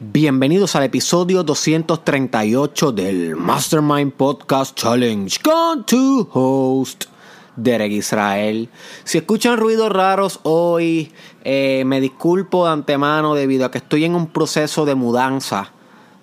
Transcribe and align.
Bienvenidos 0.00 0.76
al 0.76 0.84
episodio 0.84 1.42
238 1.42 2.92
del 2.92 3.34
Mastermind 3.34 4.12
Podcast 4.12 4.78
Challenge 4.78 5.36
con 5.42 5.84
tu 5.86 6.28
host, 6.32 7.06
Derek 7.56 7.90
Israel. 7.90 8.68
Si 9.02 9.18
escuchan 9.18 9.56
ruidos 9.56 9.90
raros 9.90 10.38
hoy, 10.44 11.10
eh, 11.42 11.82
me 11.84 12.00
disculpo 12.00 12.66
de 12.66 12.74
antemano 12.74 13.34
debido 13.34 13.66
a 13.66 13.72
que 13.72 13.78
estoy 13.78 14.04
en 14.04 14.14
un 14.14 14.28
proceso 14.28 14.84
de 14.84 14.94
mudanza 14.94 15.72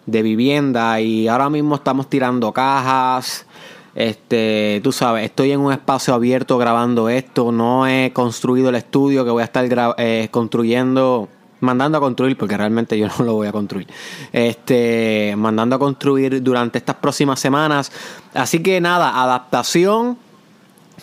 de 0.06 0.22
vivienda 0.22 1.02
y 1.02 1.28
ahora 1.28 1.50
mismo 1.50 1.76
estamos 1.76 2.10
tirando 2.10 2.54
cajas. 2.54 3.46
Este, 3.94 4.80
tú 4.86 4.94
sabes, 4.94 5.26
estoy 5.26 5.52
en 5.52 5.60
un 5.60 5.74
espacio 5.74 6.14
abierto 6.14 6.58
grabando 6.58 7.10
esto. 7.10 7.52
No 7.52 7.86
he 7.88 8.14
construido 8.14 8.70
el 8.70 8.76
estudio 8.76 9.26
que 9.26 9.32
voy 9.32 9.42
a 9.42 9.46
estar 9.46 9.68
eh, 9.98 10.30
construyendo 10.32 11.28
mandando 11.60 11.98
a 11.98 12.02
construir, 12.02 12.38
porque 12.38 12.56
realmente 12.58 12.98
yo 12.98 13.08
no 13.20 13.26
lo 13.26 13.34
voy 13.34 13.48
a 13.48 13.52
construir, 13.52 13.88
este, 14.32 15.34
mandando 15.38 15.76
a 15.76 15.80
construir 15.80 16.42
durante 16.44 16.78
estas 16.78 16.96
próximas 16.96 17.40
semanas. 17.40 17.92
Así 18.34 18.62
que 18.62 18.80
nada, 18.82 19.22
adaptación. 19.22 20.18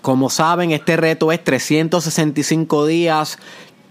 Como 0.00 0.30
saben, 0.30 0.70
este 0.72 0.96
reto 0.96 1.30
es 1.30 1.44
365 1.44 2.86
días, 2.86 3.38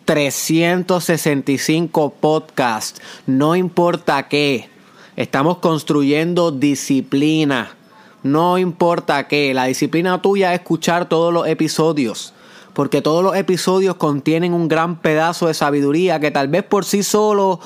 365 0.05 2.15
podcasts, 2.19 2.99
no 3.27 3.55
importa 3.55 4.27
qué. 4.27 4.67
Estamos 5.15 5.59
construyendo 5.59 6.51
disciplina. 6.51 7.75
No 8.23 8.57
importa 8.57 9.27
qué. 9.27 9.53
La 9.53 9.65
disciplina 9.65 10.19
tuya 10.21 10.53
es 10.53 10.59
escuchar 10.59 11.07
todos 11.07 11.33
los 11.33 11.47
episodios 11.47 12.33
porque 12.73 13.01
todos 13.01 13.23
los 13.23 13.35
episodios 13.35 13.95
contienen 13.95 14.53
un 14.53 14.67
gran 14.67 14.97
pedazo 14.97 15.47
de 15.47 15.53
sabiduría 15.53 16.19
que 16.19 16.31
tal 16.31 16.47
vez 16.47 16.63
por 16.63 16.85
sí 16.85 17.03
solo 17.03 17.59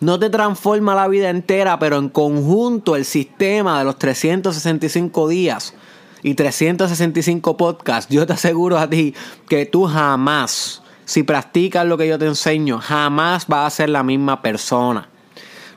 no 0.00 0.18
te 0.18 0.30
transforma 0.30 0.94
la 0.94 1.08
vida 1.08 1.30
entera, 1.30 1.78
pero 1.78 1.96
en 1.96 2.08
conjunto 2.08 2.96
el 2.96 3.04
sistema 3.04 3.78
de 3.78 3.84
los 3.84 3.98
365 3.98 5.28
días 5.28 5.74
y 6.22 6.34
365 6.34 7.56
podcasts, 7.56 8.12
yo 8.12 8.26
te 8.26 8.32
aseguro 8.32 8.78
a 8.78 8.90
ti 8.90 9.14
que 9.48 9.66
tú 9.66 9.86
jamás, 9.86 10.82
si 11.04 11.22
practicas 11.22 11.86
lo 11.86 11.96
que 11.96 12.08
yo 12.08 12.18
te 12.18 12.26
enseño, 12.26 12.78
jamás 12.78 13.46
vas 13.46 13.66
a 13.66 13.76
ser 13.76 13.90
la 13.90 14.02
misma 14.02 14.42
persona. 14.42 15.08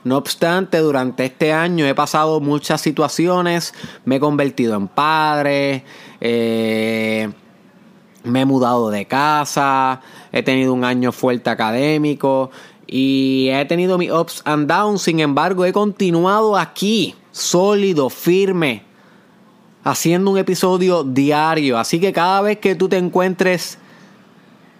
No 0.02 0.16
obstante, 0.16 0.78
durante 0.78 1.24
este 1.24 1.52
año 1.52 1.84
he 1.84 1.94
pasado 1.94 2.40
muchas 2.40 2.80
situaciones, 2.80 3.74
me 4.04 4.16
he 4.16 4.20
convertido 4.20 4.76
en 4.76 4.86
padre, 4.86 5.84
eh, 6.20 7.28
me 8.26 8.42
he 8.42 8.44
mudado 8.44 8.90
de 8.90 9.06
casa, 9.06 10.00
he 10.32 10.42
tenido 10.42 10.72
un 10.72 10.84
año 10.84 11.12
fuerte 11.12 11.50
académico 11.50 12.50
y 12.86 13.48
he 13.50 13.64
tenido 13.64 13.98
mis 13.98 14.10
ups 14.10 14.42
and 14.44 14.68
downs. 14.68 15.02
Sin 15.02 15.20
embargo, 15.20 15.64
he 15.64 15.72
continuado 15.72 16.56
aquí, 16.56 17.14
sólido, 17.32 18.10
firme, 18.10 18.82
haciendo 19.84 20.30
un 20.30 20.38
episodio 20.38 21.04
diario. 21.04 21.78
Así 21.78 22.00
que 22.00 22.12
cada 22.12 22.40
vez 22.40 22.58
que 22.58 22.74
tú 22.74 22.88
te 22.88 22.98
encuentres 22.98 23.78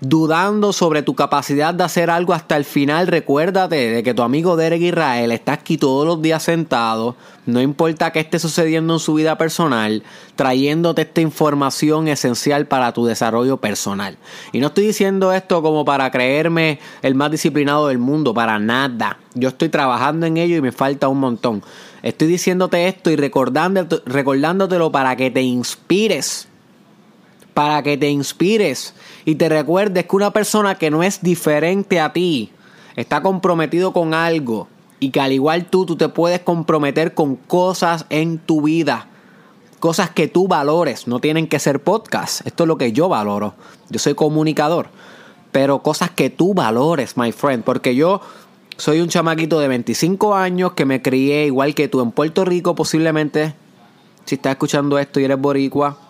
dudando 0.01 0.73
sobre 0.73 1.03
tu 1.03 1.15
capacidad 1.15 1.73
de 1.73 1.85
hacer 1.85 2.11
algo 2.11 2.35
hasta 2.35 2.57
el 2.57 2.65
final, 2.65 3.07
recuérdate 3.07 3.91
de 3.91 4.03
que 4.03 4.15
tu 4.15 4.23
amigo 4.23 4.57
Derek 4.57 4.83
Israel 4.83 5.33
está 5.33 5.55
aquí 5.55 5.79
todos 5.79 6.07
los 6.07 6.21
días 6.21 6.43
sentado, 6.43 7.17
no 7.47 7.63
importa 7.63 8.13
qué 8.13 8.21
esté 8.21 8.39
sucediendo 8.39 8.95
en 8.95 9.01
su 9.01 9.15
vida 9.15 9.39
personal, 9.39 10.03
trayéndote 10.35 11.03
esta 11.03 11.21
información 11.21 12.09
esencial 12.09 12.67
para 12.67 12.93
tu 12.93 13.07
desarrollo 13.07 13.57
personal. 13.57 14.19
Y 14.53 14.61
no 14.61 14.67
estoy 14.67 14.89
diciendo 14.89 15.33
esto 15.33 15.63
como 15.63 15.85
para 15.85 16.11
creerme 16.11 16.79
el 17.03 17.15
más 17.15 17.31
disciplinado 17.31 17.89
del 17.89 17.99
mundo, 17.99 18.35
para 18.35 18.59
nada. 18.59 19.19
Yo 19.35 19.49
estoy 19.49 19.69
trabajando 19.69 20.27
en 20.27 20.37
ello 20.37 20.57
y 20.57 20.61
me 20.61 20.73
falta 20.73 21.09
un 21.09 21.21
montón. 21.21 21.63
Estoy 22.03 22.29
diciéndote 22.29 22.89
esto 22.89 23.11
y 23.11 23.17
recordándotelo 23.17 24.93
para 24.93 25.17
que 25.17 25.31
te 25.31 25.43
inspires. 25.43 26.49
Para 27.57 27.83
que 27.83 27.97
te 27.97 28.11
inspires 28.11 28.93
y 29.25 29.37
te 29.37 29.49
recuerdes 29.49 30.05
que 30.05 30.15
una 30.15 30.31
persona 30.31 30.75
que 30.75 30.91
no 30.91 31.03
es 31.03 31.22
diferente 31.22 32.00
a 32.00 32.12
ti 32.12 32.50
está 32.97 33.22
comprometido 33.22 33.94
con 33.94 34.12
algo 34.12 34.69
y 35.00 35.09
que 35.09 35.21
al 35.21 35.33
igual 35.33 35.65
tú, 35.65 35.87
tú 35.87 35.97
te 35.97 36.11
puedes 36.11 36.41
comprometer 36.41 37.15
con 37.15 37.37
cosas 37.37 38.05
en 38.11 38.37
tu 38.37 38.61
vida. 38.61 39.09
Cosas 39.81 40.11
que 40.11 40.28
tú 40.28 40.49
valores, 40.49 41.06
no 41.06 41.19
tienen 41.19 41.47
que 41.47 41.59
ser 41.59 41.83
podcast. 41.83 42.47
Esto 42.47 42.65
es 42.65 42.69
lo 42.69 42.77
que 42.77 42.93
yo 42.93 43.09
valoro. 43.09 43.55
Yo 43.88 43.99
soy 44.00 44.12
comunicador. 44.12 44.88
Pero 45.50 45.78
cosas 45.78 46.11
que 46.11 46.28
tú 46.28 46.53
valores, 46.53 47.17
my 47.17 47.33
friend. 47.33 47.65
Porque 47.65 47.94
yo 47.94 48.21
soy 48.77 49.00
un 49.00 49.09
chamaquito 49.09 49.61
de 49.61 49.69
25 49.69 50.34
años 50.34 50.73
que 50.75 50.84
me 50.84 51.00
crié 51.00 51.47
igual 51.47 51.75
que 51.75 51.88
tú 51.88 52.03
en 52.03 52.11
Puerto 52.11 52.44
Rico, 52.44 52.75
posiblemente. 52.75 53.55
Si 54.27 54.34
estás 54.34 54.50
escuchando 54.50 54.99
esto 54.99 55.21
y 55.21 55.25
eres 55.25 55.41
boricua, 55.41 56.06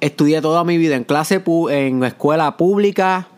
Estudié 0.00 0.40
toda 0.40 0.64
mi 0.64 0.78
vida 0.78 0.96
en 0.96 1.04
clase, 1.04 1.42
en 1.70 2.04
escuela 2.04 2.56
pública, 2.56 3.28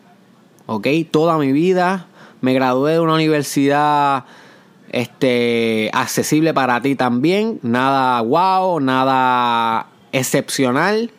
ok, 0.66 0.86
toda 1.10 1.38
mi 1.38 1.52
vida. 1.52 2.06
Me 2.40 2.54
gradué 2.54 2.92
de 2.92 3.00
una 3.00 3.14
universidad 3.14 4.24
este, 4.90 5.90
accesible 5.92 6.54
para 6.54 6.80
ti 6.80 6.94
también. 6.94 7.58
Nada 7.62 8.20
wow, 8.20 8.78
nada 8.80 9.88
excepcional. 10.12 11.10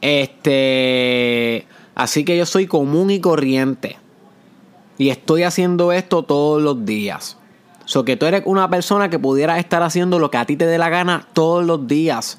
Este, 0.00 1.66
así 1.94 2.24
que 2.24 2.38
yo 2.38 2.46
soy 2.46 2.66
común 2.66 3.10
y 3.10 3.20
corriente. 3.20 3.98
Y 4.98 5.10
estoy 5.10 5.42
haciendo 5.42 5.92
esto 5.92 6.22
todos 6.22 6.62
los 6.62 6.86
días. 6.86 7.36
So 7.84 8.04
que 8.04 8.16
tú 8.16 8.26
eres 8.26 8.42
una 8.46 8.70
persona 8.70 9.10
que 9.10 9.18
pudiera 9.18 9.58
estar 9.58 9.82
haciendo 9.82 10.18
lo 10.18 10.30
que 10.30 10.38
a 10.38 10.44
ti 10.44 10.56
te 10.56 10.66
dé 10.66 10.78
la 10.78 10.88
gana 10.88 11.28
todos 11.34 11.64
los 11.64 11.86
días. 11.86 12.38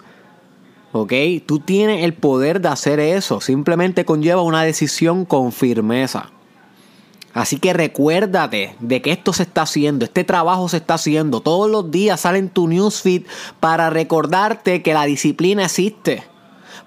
¿Ok? 1.02 1.14
Tú 1.46 1.60
tienes 1.60 2.04
el 2.04 2.14
poder 2.14 2.62
de 2.62 2.70
hacer 2.70 3.00
eso. 3.00 3.42
Simplemente 3.42 4.06
conlleva 4.06 4.42
una 4.42 4.64
decisión 4.64 5.26
con 5.26 5.52
firmeza. 5.52 6.32
Así 7.34 7.60
que 7.60 7.72
recuérdate 7.74 8.76
de 8.80 9.02
que 9.04 9.12
esto 9.12 9.32
se 9.32 9.44
está 9.44 9.62
haciendo, 9.62 10.06
este 10.06 10.24
trabajo 10.24 10.70
se 10.70 10.78
está 10.78 10.96
haciendo. 10.96 11.42
Todos 11.42 11.70
los 11.70 11.92
días 11.92 12.22
sale 12.22 12.40
en 12.40 12.50
tu 12.50 12.68
newsfeed 12.68 13.28
para 13.60 13.92
recordarte 13.92 14.82
que 14.82 14.96
la 14.96 15.06
disciplina 15.06 15.66
existe. 15.66 16.24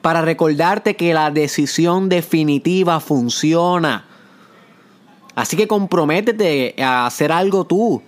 Para 0.02 0.22
recordarte 0.22 0.96
que 0.96 1.14
la 1.14 1.30
decisión 1.30 2.08
definitiva 2.08 2.98
funciona. 2.98 4.06
Así 5.36 5.56
que 5.56 5.68
comprométete 5.68 6.74
a 6.82 7.06
hacer 7.06 7.30
algo 7.30 7.64
tú. 7.64 8.02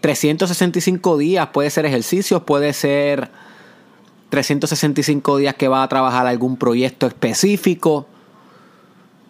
365 0.00 1.18
días, 1.18 1.48
puede 1.48 1.70
ser 1.70 1.84
ejercicios, 1.84 2.42
puede 2.44 2.72
ser 2.74 3.28
365 4.30 5.38
días 5.38 5.54
que 5.54 5.68
va 5.68 5.82
a 5.82 5.88
trabajar 5.88 6.26
algún 6.26 6.56
proyecto 6.56 7.06
específico, 7.06 8.06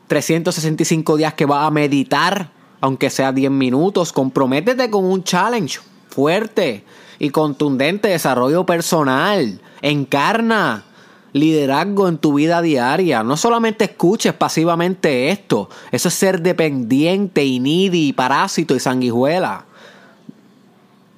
365 0.08 1.16
días 1.16 1.34
que 1.34 1.46
va 1.46 1.66
a 1.66 1.70
meditar, 1.70 2.50
aunque 2.80 3.10
sea 3.10 3.32
10 3.32 3.50
minutos, 3.50 4.12
comprométete 4.12 4.90
con 4.90 5.04
un 5.04 5.22
challenge 5.22 5.80
fuerte 6.08 6.84
y 7.18 7.30
contundente 7.30 8.08
desarrollo 8.08 8.64
personal, 8.66 9.60
encarna 9.82 10.84
liderazgo 11.32 12.08
en 12.08 12.18
tu 12.18 12.34
vida 12.34 12.62
diaria. 12.62 13.22
No 13.22 13.36
solamente 13.36 13.84
escuches 13.84 14.32
pasivamente 14.32 15.30
esto, 15.30 15.68
eso 15.92 16.08
es 16.08 16.14
ser 16.14 16.42
dependiente 16.42 17.44
y 17.44 17.60
needy, 17.60 18.12
parásito 18.12 18.74
y 18.74 18.80
sanguijuela 18.80 19.66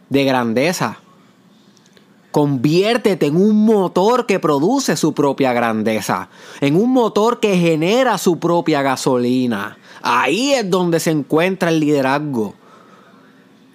de 0.09 0.25
grandeza. 0.25 0.99
Conviértete 2.31 3.27
en 3.27 3.37
un 3.37 3.65
motor 3.65 4.25
que 4.27 4.39
produce 4.39 4.97
su 4.97 5.15
propia 5.15 5.53
grandeza, 5.53 6.29
en 6.61 6.77
un 6.77 6.93
motor 6.93 7.41
que 7.41 7.57
genera 7.57 8.19
su 8.19 8.39
propia 8.39 8.83
gasolina. 8.83 9.79
Ahí 10.01 10.53
es 10.53 10.71
donde 10.71 11.01
se 11.01 11.11
encuentra 11.11 11.71
el 11.71 11.81
liderazgo. 11.81 12.55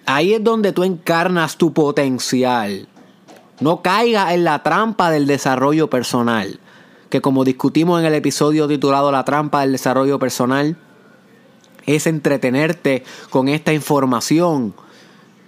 Ahí 0.06 0.32
es 0.32 0.42
donde 0.42 0.72
tú 0.72 0.84
encarnas 0.84 1.58
tu 1.58 1.74
potencial. 1.74 2.88
No 3.60 3.82
caigas 3.82 4.32
en 4.32 4.44
la 4.44 4.62
trampa 4.62 5.10
del 5.10 5.26
desarrollo 5.26 5.90
personal, 5.90 6.58
que 7.10 7.20
como 7.20 7.44
discutimos 7.44 8.00
en 8.00 8.06
el 8.06 8.14
episodio 8.14 8.68
titulado 8.68 9.12
La 9.12 9.24
trampa 9.24 9.60
del 9.60 9.72
desarrollo 9.72 10.18
personal, 10.18 10.78
es 11.84 12.06
entretenerte 12.06 13.04
con 13.30 13.48
esta 13.48 13.72
información 13.72 14.74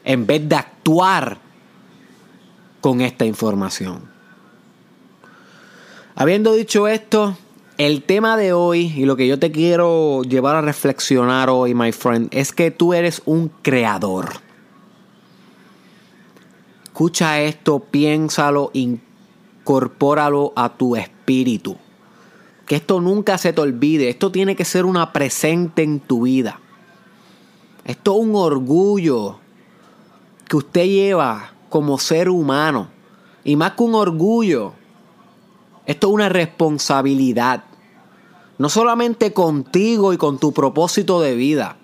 en 0.05 0.27
vez 0.27 0.49
de 0.49 0.57
actuar 0.57 1.48
con 2.81 3.01
esta 3.01 3.25
información. 3.25 4.03
Habiendo 6.15 6.53
dicho 6.55 6.89
esto, 6.89 7.37
el 7.79 8.03
tema 8.03 8.37
de 8.37 8.53
hoy 8.53 8.93
y 8.97 9.05
lo 9.05 9.15
que 9.15 9.29
yo 9.29 9.39
te 9.39 9.53
quiero 9.53 10.23
llevar 10.23 10.57
a 10.57 10.61
reflexionar 10.61 11.49
hoy, 11.49 11.75
my 11.75 11.93
friend, 11.93 12.29
es 12.33 12.53
que 12.53 12.73
tú 12.73 12.93
eres 12.93 13.23
un 13.25 13.51
creador. 13.63 14.31
Escucha 16.83 17.41
esto, 17.41 17.79
piénsalo, 17.79 18.73
incorpóralo 18.73 20.53
a 20.57 20.77
tu 20.77 20.97
espíritu. 20.97 21.77
Que 22.67 22.75
esto 22.75 23.01
nunca 23.01 23.39
se 23.39 23.53
te 23.53 23.61
olvide, 23.61 24.09
esto 24.09 24.33
tiene 24.33 24.57
que 24.57 24.65
ser 24.65 24.85
una 24.85 25.13
presente 25.13 25.85
en 25.85 26.01
tu 26.01 26.23
vida. 26.23 26.59
Esto 27.85 28.15
es 28.15 28.27
un 28.27 28.35
orgullo 28.35 29.39
que 30.49 30.57
usted 30.57 30.85
lleva 30.87 31.53
como 31.69 31.99
ser 31.99 32.29
humano. 32.29 32.89
Y 33.45 33.57
más 33.57 33.73
que 33.73 33.83
un 33.83 33.95
orgullo, 33.95 34.73
esto 35.87 36.09
es 36.09 36.13
una 36.13 36.29
responsabilidad. 36.29 37.65
No 38.59 38.69
solamente 38.69 39.33
contigo 39.33 40.13
y 40.13 40.19
con 40.19 40.39
tu 40.39 40.53
propósito 40.53 41.21
de 41.21 41.35
vida, 41.35 41.77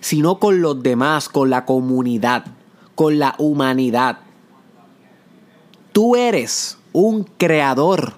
sino 0.00 0.38
con 0.38 0.60
los 0.60 0.82
demás, 0.82 1.28
con 1.28 1.50
la 1.50 1.64
comunidad, 1.64 2.44
con 2.94 3.18
la 3.18 3.34
humanidad. 3.38 4.18
Tú 5.92 6.16
eres 6.16 6.78
un 6.92 7.24
creador. 7.24 8.14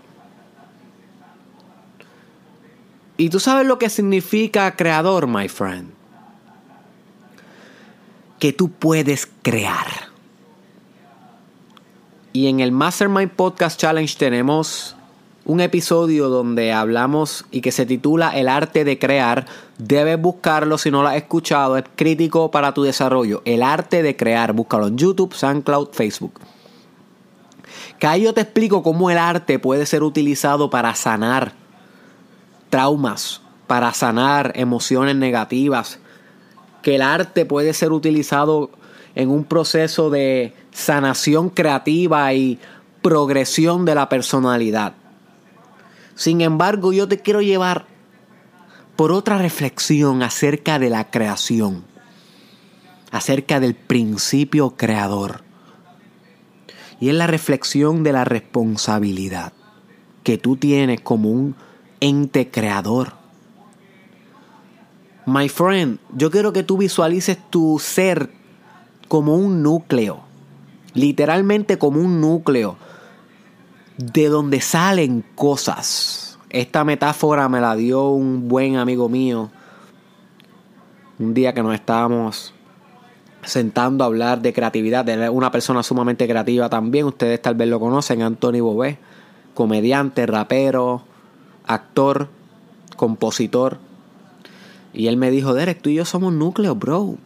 ¿Y 3.16 3.28
tú 3.28 3.38
sabes 3.38 3.66
lo 3.66 3.78
que 3.78 3.90
significa 3.90 4.74
creador, 4.74 5.26
my 5.26 5.48
friend? 5.48 5.90
Que 8.38 8.52
tú 8.52 8.70
puedes 8.70 9.28
crear. 9.42 10.13
Y 12.36 12.48
en 12.48 12.58
el 12.58 12.72
Mastermind 12.72 13.30
Podcast 13.30 13.78
Challenge 13.78 14.12
tenemos 14.18 14.96
un 15.44 15.60
episodio 15.60 16.28
donde 16.28 16.72
hablamos 16.72 17.44
y 17.52 17.60
que 17.60 17.70
se 17.70 17.86
titula 17.86 18.36
El 18.36 18.48
arte 18.48 18.82
de 18.82 18.98
crear. 18.98 19.46
Debes 19.78 20.20
buscarlo 20.20 20.76
si 20.76 20.90
no 20.90 21.02
lo 21.02 21.08
has 21.10 21.16
escuchado. 21.16 21.76
Es 21.76 21.84
crítico 21.94 22.50
para 22.50 22.74
tu 22.74 22.82
desarrollo. 22.82 23.40
El 23.44 23.62
arte 23.62 24.02
de 24.02 24.16
crear. 24.16 24.52
Búscalo 24.52 24.88
en 24.88 24.98
YouTube, 24.98 25.32
SoundCloud, 25.32 25.90
Facebook. 25.92 26.40
Que 28.00 28.08
ahí 28.08 28.22
yo 28.22 28.34
te 28.34 28.40
explico 28.40 28.82
cómo 28.82 29.12
el 29.12 29.18
arte 29.18 29.60
puede 29.60 29.86
ser 29.86 30.02
utilizado 30.02 30.70
para 30.70 30.92
sanar 30.96 31.52
traumas, 32.68 33.42
para 33.68 33.94
sanar 33.94 34.50
emociones 34.56 35.14
negativas. 35.14 36.00
Que 36.82 36.96
el 36.96 37.02
arte 37.02 37.46
puede 37.46 37.74
ser 37.74 37.92
utilizado 37.92 38.70
en 39.14 39.30
un 39.30 39.44
proceso 39.44 40.10
de 40.10 40.52
sanación 40.74 41.50
creativa 41.50 42.34
y 42.34 42.58
progresión 43.00 43.84
de 43.84 43.94
la 43.94 44.08
personalidad. 44.08 44.94
Sin 46.16 46.40
embargo, 46.40 46.92
yo 46.92 47.08
te 47.08 47.20
quiero 47.20 47.40
llevar 47.40 47.86
por 48.96 49.12
otra 49.12 49.38
reflexión 49.38 50.22
acerca 50.22 50.78
de 50.78 50.90
la 50.90 51.10
creación, 51.10 51.84
acerca 53.10 53.60
del 53.60 53.74
principio 53.74 54.70
creador. 54.76 55.42
Y 57.00 57.08
es 57.08 57.14
la 57.14 57.26
reflexión 57.26 58.02
de 58.02 58.12
la 58.12 58.24
responsabilidad 58.24 59.52
que 60.22 60.38
tú 60.38 60.56
tienes 60.56 61.00
como 61.00 61.30
un 61.30 61.54
ente 62.00 62.50
creador. 62.50 63.12
My 65.26 65.48
friend, 65.48 65.98
yo 66.14 66.30
quiero 66.30 66.52
que 66.52 66.62
tú 66.62 66.78
visualices 66.78 67.38
tu 67.50 67.78
ser 67.78 68.30
como 69.08 69.36
un 69.36 69.62
núcleo, 69.62 70.24
literalmente 70.94 71.76
como 71.76 72.00
un 72.00 72.20
núcleo 72.20 72.76
de 73.98 74.28
donde 74.28 74.60
salen 74.60 75.24
cosas. 75.34 76.38
Esta 76.50 76.84
metáfora 76.84 77.48
me 77.48 77.60
la 77.60 77.74
dio 77.74 78.10
un 78.10 78.48
buen 78.48 78.76
amigo 78.76 79.08
mío. 79.08 79.50
Un 81.18 81.34
día 81.34 81.52
que 81.52 81.62
nos 81.62 81.74
estábamos 81.74 82.54
sentando 83.42 84.04
a 84.04 84.06
hablar 84.06 84.40
de 84.40 84.52
creatividad, 84.52 85.04
de 85.04 85.28
una 85.28 85.50
persona 85.50 85.82
sumamente 85.82 86.26
creativa 86.26 86.68
también. 86.68 87.06
Ustedes 87.06 87.42
tal 87.42 87.56
vez 87.56 87.68
lo 87.68 87.78
conocen, 87.78 88.22
Anthony 88.22 88.60
Bobé, 88.60 88.98
comediante, 89.54 90.26
rapero, 90.26 91.02
actor, 91.66 92.28
compositor. 92.96 93.78
Y 94.92 95.08
él 95.08 95.16
me 95.16 95.30
dijo, 95.30 95.54
Derek, 95.54 95.82
tú 95.82 95.90
y 95.90 95.94
yo 95.94 96.04
somos 96.04 96.32
núcleos, 96.32 96.78
bro 96.78 97.16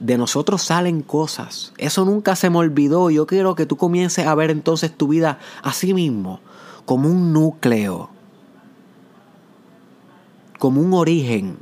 de 0.00 0.18
nosotros 0.18 0.62
salen 0.62 1.02
cosas. 1.02 1.72
Eso 1.78 2.04
nunca 2.04 2.36
se 2.36 2.50
me 2.50 2.58
olvidó. 2.58 3.10
Yo 3.10 3.26
quiero 3.26 3.54
que 3.54 3.66
tú 3.66 3.76
comiences 3.76 4.26
a 4.26 4.34
ver 4.34 4.50
entonces 4.50 4.96
tu 4.96 5.08
vida 5.08 5.38
así 5.62 5.94
mismo, 5.94 6.40
como 6.84 7.08
un 7.08 7.32
núcleo, 7.32 8.10
como 10.58 10.80
un 10.80 10.94
origen. 10.94 11.58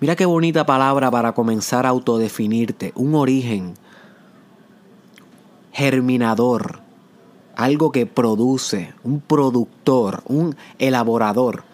Mira 0.00 0.16
qué 0.16 0.26
bonita 0.26 0.66
palabra 0.66 1.10
para 1.10 1.32
comenzar 1.32 1.86
a 1.86 1.90
autodefinirte. 1.90 2.92
Un 2.94 3.14
origen 3.14 3.74
germinador, 5.72 6.80
algo 7.56 7.90
que 7.90 8.06
produce, 8.06 8.94
un 9.02 9.20
productor, 9.20 10.22
un 10.26 10.56
elaborador. 10.78 11.64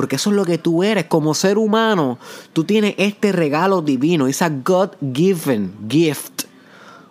Porque 0.00 0.16
eso 0.16 0.30
es 0.30 0.36
lo 0.36 0.46
que 0.46 0.56
tú 0.56 0.82
eres 0.82 1.04
como 1.04 1.34
ser 1.34 1.58
humano. 1.58 2.18
Tú 2.54 2.64
tienes 2.64 2.94
este 2.96 3.32
regalo 3.32 3.82
divino, 3.82 4.28
esa 4.28 4.48
God-given 4.48 5.74
gift. 5.90 6.44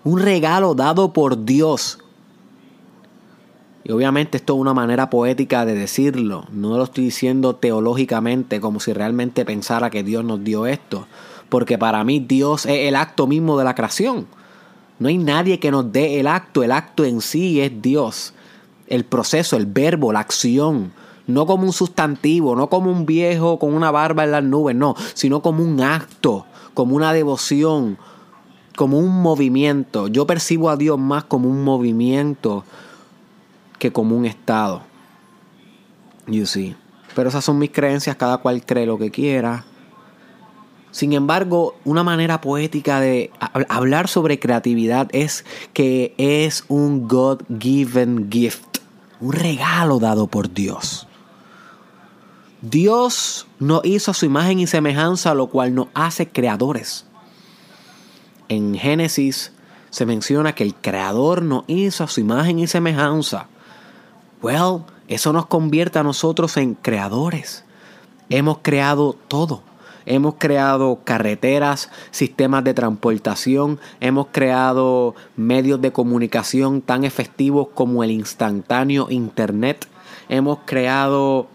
Un 0.03 0.19
regalo 0.19 0.73
dado 0.73 1.13
por 1.13 1.45
Dios. 1.45 1.99
Y 3.83 3.91
obviamente 3.91 4.37
esto 4.37 4.55
es 4.55 4.59
una 4.59 4.73
manera 4.73 5.11
poética 5.11 5.67
de 5.67 5.75
decirlo. 5.75 6.47
No 6.51 6.77
lo 6.77 6.85
estoy 6.85 7.03
diciendo 7.03 7.57
teológicamente 7.57 8.59
como 8.59 8.79
si 8.79 8.91
realmente 8.91 9.45
pensara 9.45 9.91
que 9.91 10.01
Dios 10.01 10.25
nos 10.25 10.43
dio 10.43 10.65
esto. 10.65 11.05
Porque 11.49 11.77
para 11.77 12.03
mí 12.03 12.19
Dios 12.19 12.65
es 12.65 12.87
el 12.87 12.95
acto 12.95 13.27
mismo 13.27 13.55
de 13.59 13.65
la 13.65 13.75
creación. 13.75 14.25
No 14.97 15.09
hay 15.09 15.19
nadie 15.19 15.59
que 15.59 15.69
nos 15.69 15.91
dé 15.91 16.19
el 16.19 16.25
acto. 16.25 16.63
El 16.63 16.71
acto 16.71 17.05
en 17.05 17.21
sí 17.21 17.61
es 17.61 17.83
Dios. 17.83 18.33
El 18.87 19.05
proceso, 19.05 19.57
el 19.57 19.67
verbo, 19.67 20.11
la 20.11 20.21
acción 20.21 20.91
no 21.29 21.45
como 21.45 21.63
un 21.63 21.73
sustantivo, 21.73 22.55
no 22.55 22.69
como 22.69 22.91
un 22.91 23.05
viejo 23.05 23.59
con 23.59 23.73
una 23.73 23.91
barba 23.91 24.23
en 24.23 24.31
las 24.31 24.43
nubes, 24.43 24.75
no, 24.75 24.95
sino 25.13 25.41
como 25.41 25.63
un 25.63 25.79
acto, 25.81 26.45
como 26.73 26.95
una 26.95 27.13
devoción, 27.13 27.97
como 28.75 28.97
un 28.97 29.21
movimiento. 29.21 30.07
Yo 30.07 30.25
percibo 30.25 30.69
a 30.69 30.77
Dios 30.77 30.97
más 30.97 31.23
como 31.25 31.47
un 31.47 31.63
movimiento 31.63 32.63
que 33.77 33.91
como 33.91 34.17
un 34.17 34.25
estado. 34.25 34.81
You 36.27 36.45
see. 36.45 36.75
Pero 37.15 37.29
esas 37.29 37.45
son 37.45 37.59
mis 37.59 37.71
creencias, 37.71 38.15
cada 38.15 38.37
cual 38.37 38.65
cree 38.65 38.85
lo 38.85 38.97
que 38.97 39.11
quiera. 39.11 39.65
Sin 40.91 41.13
embargo, 41.13 41.75
una 41.85 42.03
manera 42.03 42.41
poética 42.41 42.99
de 42.99 43.31
hablar 43.67 44.07
sobre 44.07 44.39
creatividad 44.39 45.07
es 45.11 45.45
que 45.73 46.15
es 46.17 46.65
un 46.67 47.07
God-given 47.07 48.29
gift, 48.31 48.79
un 49.21 49.33
regalo 49.33 49.99
dado 49.99 50.25
por 50.27 50.51
Dios. 50.51 51.08
Dios 52.61 53.47
nos 53.59 53.85
hizo 53.85 54.11
a 54.11 54.13
su 54.13 54.25
imagen 54.25 54.59
y 54.59 54.67
semejanza, 54.67 55.33
lo 55.33 55.47
cual 55.47 55.73
nos 55.73 55.87
hace 55.93 56.27
creadores. 56.27 57.05
En 58.49 58.75
Génesis 58.75 59.53
se 59.89 60.05
menciona 60.05 60.53
que 60.53 60.63
el 60.63 60.75
creador 60.75 61.41
nos 61.41 61.63
hizo 61.67 62.03
a 62.03 62.07
su 62.07 62.19
imagen 62.19 62.59
y 62.59 62.67
semejanza. 62.67 63.47
Well, 64.41 64.83
eso 65.07 65.31
nos 65.33 65.45
convierte 65.45 65.99
a 65.99 66.03
nosotros 66.03 66.57
en 66.57 66.75
creadores. 66.75 67.63
Hemos 68.29 68.59
creado 68.61 69.15
todo. 69.27 69.63
Hemos 70.05 70.35
creado 70.37 71.01
carreteras, 71.03 71.89
sistemas 72.09 72.63
de 72.63 72.73
transportación, 72.73 73.79
hemos 73.99 74.27
creado 74.31 75.13
medios 75.35 75.81
de 75.81 75.91
comunicación 75.91 76.81
tan 76.81 77.03
efectivos 77.03 77.67
como 77.75 78.03
el 78.03 78.09
instantáneo 78.09 79.07
Internet, 79.11 79.87
hemos 80.27 80.59
creado 80.65 81.47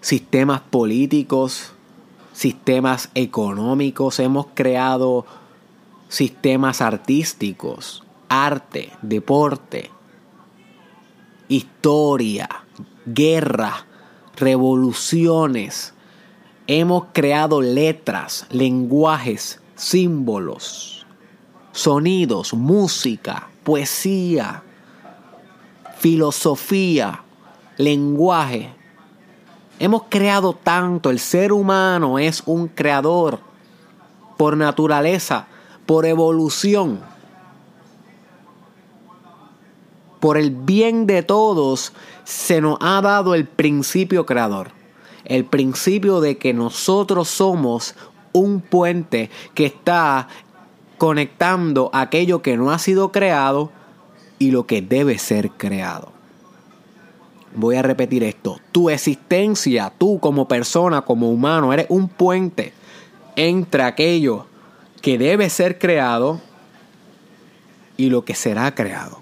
sistemas 0.00 0.60
políticos, 0.60 1.72
sistemas 2.32 3.10
económicos, 3.14 4.18
hemos 4.20 4.46
creado 4.54 5.26
sistemas 6.08 6.80
artísticos, 6.80 8.02
arte, 8.28 8.92
deporte, 9.02 9.90
historia, 11.48 12.48
guerra, 13.06 13.86
revoluciones. 14.36 15.94
Hemos 16.66 17.06
creado 17.12 17.62
letras, 17.62 18.46
lenguajes, 18.50 19.60
símbolos, 19.74 21.06
sonidos, 21.72 22.52
música, 22.52 23.48
poesía, 23.64 24.62
filosofía, 25.98 27.22
lenguaje, 27.78 28.74
Hemos 29.80 30.04
creado 30.08 30.54
tanto, 30.54 31.10
el 31.10 31.20
ser 31.20 31.52
humano 31.52 32.18
es 32.18 32.42
un 32.46 32.66
creador 32.66 33.38
por 34.36 34.56
naturaleza, 34.56 35.46
por 35.86 36.04
evolución. 36.04 37.00
Por 40.18 40.36
el 40.36 40.50
bien 40.50 41.06
de 41.06 41.22
todos 41.22 41.92
se 42.24 42.60
nos 42.60 42.78
ha 42.80 43.00
dado 43.00 43.34
el 43.34 43.46
principio 43.46 44.26
creador. 44.26 44.72
El 45.24 45.44
principio 45.44 46.20
de 46.20 46.38
que 46.38 46.52
nosotros 46.52 47.28
somos 47.28 47.94
un 48.32 48.60
puente 48.60 49.30
que 49.54 49.66
está 49.66 50.26
conectando 50.96 51.90
aquello 51.92 52.42
que 52.42 52.56
no 52.56 52.72
ha 52.72 52.78
sido 52.80 53.12
creado 53.12 53.70
y 54.40 54.50
lo 54.50 54.66
que 54.66 54.82
debe 54.82 55.18
ser 55.18 55.50
creado. 55.50 56.17
Voy 57.54 57.76
a 57.76 57.82
repetir 57.82 58.22
esto. 58.24 58.60
Tu 58.72 58.90
existencia, 58.90 59.92
tú 59.96 60.18
como 60.20 60.48
persona, 60.48 61.02
como 61.02 61.30
humano, 61.30 61.72
eres 61.72 61.86
un 61.88 62.08
puente 62.08 62.72
entre 63.36 63.82
aquello 63.82 64.46
que 65.00 65.18
debe 65.18 65.48
ser 65.48 65.78
creado 65.78 66.40
y 67.96 68.10
lo 68.10 68.24
que 68.24 68.34
será 68.34 68.74
creado. 68.74 69.20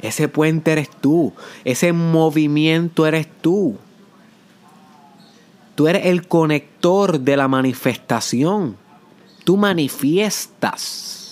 Ese 0.00 0.28
puente 0.28 0.72
eres 0.72 0.90
tú, 0.90 1.32
ese 1.64 1.92
movimiento 1.92 3.06
eres 3.06 3.28
tú. 3.40 3.76
Tú 5.74 5.88
eres 5.88 6.06
el 6.06 6.26
conector 6.26 7.20
de 7.20 7.36
la 7.36 7.48
manifestación. 7.48 8.76
Tú 9.44 9.56
manifiestas. 9.56 11.27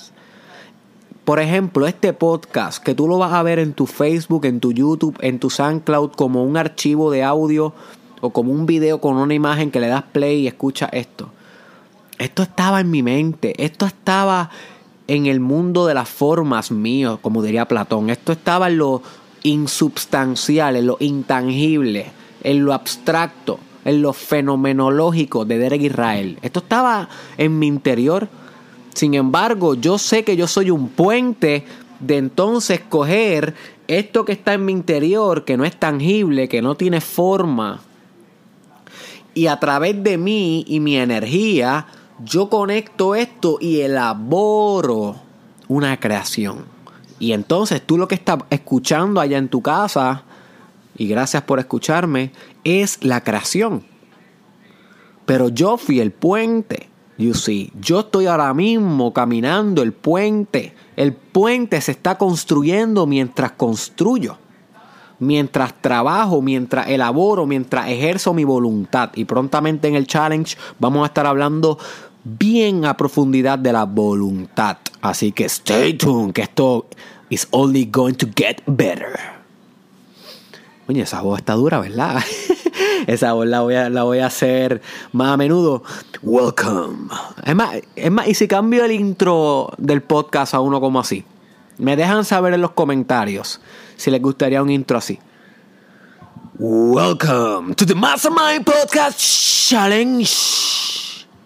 Por 1.27 1.41
ejemplo, 1.41 1.89
este 1.89 2.13
podcast 2.13 2.81
que 2.81 2.95
tú 2.95 3.09
lo 3.09 3.19
vas 3.19 3.33
a 3.33 3.43
ver 3.43 3.59
en 3.59 3.73
tu 3.73 3.87
Facebook, 3.87 4.45
en 4.45 4.61
tu 4.61 4.71
YouTube, 4.73 5.19
en 5.21 5.41
tu 5.41 5.51
SoundCloud 5.51 6.13
como 6.13 6.45
un 6.45 6.57
archivo 6.57 7.11
de 7.11 7.25
audio 7.25 7.75
o 8.21 8.31
como 8.31 8.53
un 8.53 8.65
video 8.65 9.01
con 9.01 9.17
una 9.17 9.35
imagen 9.35 9.73
que 9.73 9.81
le 9.81 9.89
das 9.89 10.05
play 10.05 10.43
y 10.43 10.47
escuchas 10.47 10.89
esto. 10.93 11.31
Esto 12.17 12.45
estaba 12.45 12.79
en 12.79 12.93
mi 12.93 13.03
mente, 13.03 13.61
esto 13.65 13.87
estaba 13.87 14.51
en 15.09 15.27
el 15.27 15.41
mundo 15.41 15.85
de 15.85 15.95
las 15.95 16.09
formas 16.09 16.71
mío, 16.71 17.19
como 17.21 17.43
diría 17.43 17.67
Platón. 17.67 18.09
Esto 18.09 18.31
estaba 18.31 18.69
en 18.69 18.79
lo 18.79 19.03
insubstancial, 19.43 20.77
en 20.77 20.87
lo 20.87 20.97
intangible, 21.01 22.07
en 22.45 22.65
lo 22.65 22.73
abstracto, 22.73 23.59
en 23.85 24.01
lo 24.01 24.13
fenomenológico 24.13 25.45
de 25.45 25.59
Derek 25.59 25.83
Israel. 25.83 26.39
Esto 26.43 26.61
estaba 26.61 27.09
en 27.37 27.59
mi 27.59 27.67
interior. 27.67 28.29
Sin 28.97 29.13
embargo, 29.13 29.75
yo 29.75 29.99
sé 29.99 30.25
que 30.25 30.39
yo 30.39 30.47
soy 30.47 30.71
un 30.71 30.89
puente 30.89 31.67
de 32.01 32.17
entonces 32.17 32.81
coger 32.81 33.53
esto 33.89 34.25
que 34.25 34.33
está 34.33 34.55
en 34.55 34.65
mi 34.65 34.73
interior, 34.73 35.45
que 35.45 35.59
no 35.59 35.67
es 35.67 35.79
tangible, 35.79 36.49
que 36.49 36.63
no 36.63 36.77
tiene 36.77 37.03
forma, 37.03 37.83
y 39.35 39.49
a 39.49 39.61
través 39.61 40.03
de 40.03 40.17
mí 40.17 40.65
y 40.67 40.81
mi 40.81 40.97
energía, 40.97 41.89
yo 42.25 42.49
conecto 42.49 43.15
esto 43.15 43.59
y 43.61 43.81
elaboro 43.81 45.17
una 45.69 46.01
creación. 46.01 46.65
Y 47.19 47.33
entonces 47.33 47.83
tú 47.85 47.99
lo 47.99 48.09
que 48.09 48.15
estás 48.15 48.39
escuchando 48.49 49.21
allá 49.21 49.37
en 49.37 49.51
tu 49.51 49.61
casa, 49.61 50.23
y 50.97 51.07
gracias 51.07 51.43
por 51.43 51.59
escucharme, 51.59 52.33
es 52.65 53.05
la 53.05 53.23
creación. 53.23 53.85
Pero 55.27 55.51
yo 55.51 55.77
fui 55.77 56.01
el 56.01 56.13
puente. 56.13 56.89
You 57.19 57.35
see, 57.35 57.73
yo 57.81 58.01
estoy 58.01 58.27
ahora 58.27 58.53
mismo 58.53 59.13
caminando 59.13 59.83
el 59.83 59.93
puente. 59.93 60.75
El 60.97 61.15
puente 61.15 61.81
se 61.81 61.93
está 61.93 62.19
construyendo 62.19 63.07
mientras 63.07 63.53
construyo. 63.53 64.37
Mientras 65.19 65.81
trabajo, 65.81 66.43
mientras 66.43 66.89
elaboro, 66.89 67.47
mientras 67.47 67.89
ejerzo 67.89 68.35
mi 68.35 68.45
voluntad. 68.45 69.11
Y 69.15 69.25
prontamente 69.25 69.89
en 69.89 69.95
el 69.95 70.07
challenge 70.07 70.59
vamos 70.79 71.05
a 71.05 71.07
estar 71.07 71.27
hablando 71.27 71.79
bien 72.23 72.85
a 72.85 72.97
profundidad 72.97 73.59
de 73.59 73.73
la 73.73 73.85
voluntad. 73.85 74.77
Así 75.01 75.33
que 75.33 75.47
stay 75.47 75.95
tuned, 75.95 76.35
que 76.35 76.43
esto 76.43 76.87
is 77.31 77.49
only 77.51 77.87
going 77.87 78.15
to 78.15 78.27
get 78.37 78.63
better. 78.67 79.19
Oye, 80.89 81.03
esa 81.03 81.23
voz 81.23 81.39
está 81.39 81.55
dura, 81.55 81.81
¿verdad? 81.81 82.23
esa 83.07 83.33
voz 83.33 83.47
la 83.47 83.61
voy, 83.61 83.75
a, 83.75 83.89
la 83.89 84.03
voy 84.03 84.19
a 84.19 84.27
hacer 84.27 84.83
más 85.13 85.29
a 85.29 85.37
menudo. 85.37 85.83
Welcome. 86.23 87.09
Es 87.45 87.55
más, 87.55 87.77
es 87.95 88.11
más, 88.11 88.29
y 88.29 88.35
si 88.35 88.49
cambio 88.49 88.85
el 88.85 88.93
intro 88.93 89.73
del 89.79 90.03
podcast 90.03 90.55
a 90.55 90.61
uno 90.61 90.81
como 90.81 91.01
así, 91.01 91.25
me 91.79 91.97
dejan 91.97 92.25
saber 92.25 92.55
en 92.55 92.61
los 92.61 92.73
comentarios 92.73 93.61
si 93.97 94.11
les 94.11 94.21
gustaría 94.21 94.63
un 94.63 94.71
intro 94.71 94.99
así. 94.99 95.19
Welcome 96.59 97.75
to 97.75 97.87
the 97.87 97.95
Mastermind 97.95 98.65
Podcast 98.65 99.19
Challenge. 99.69 100.31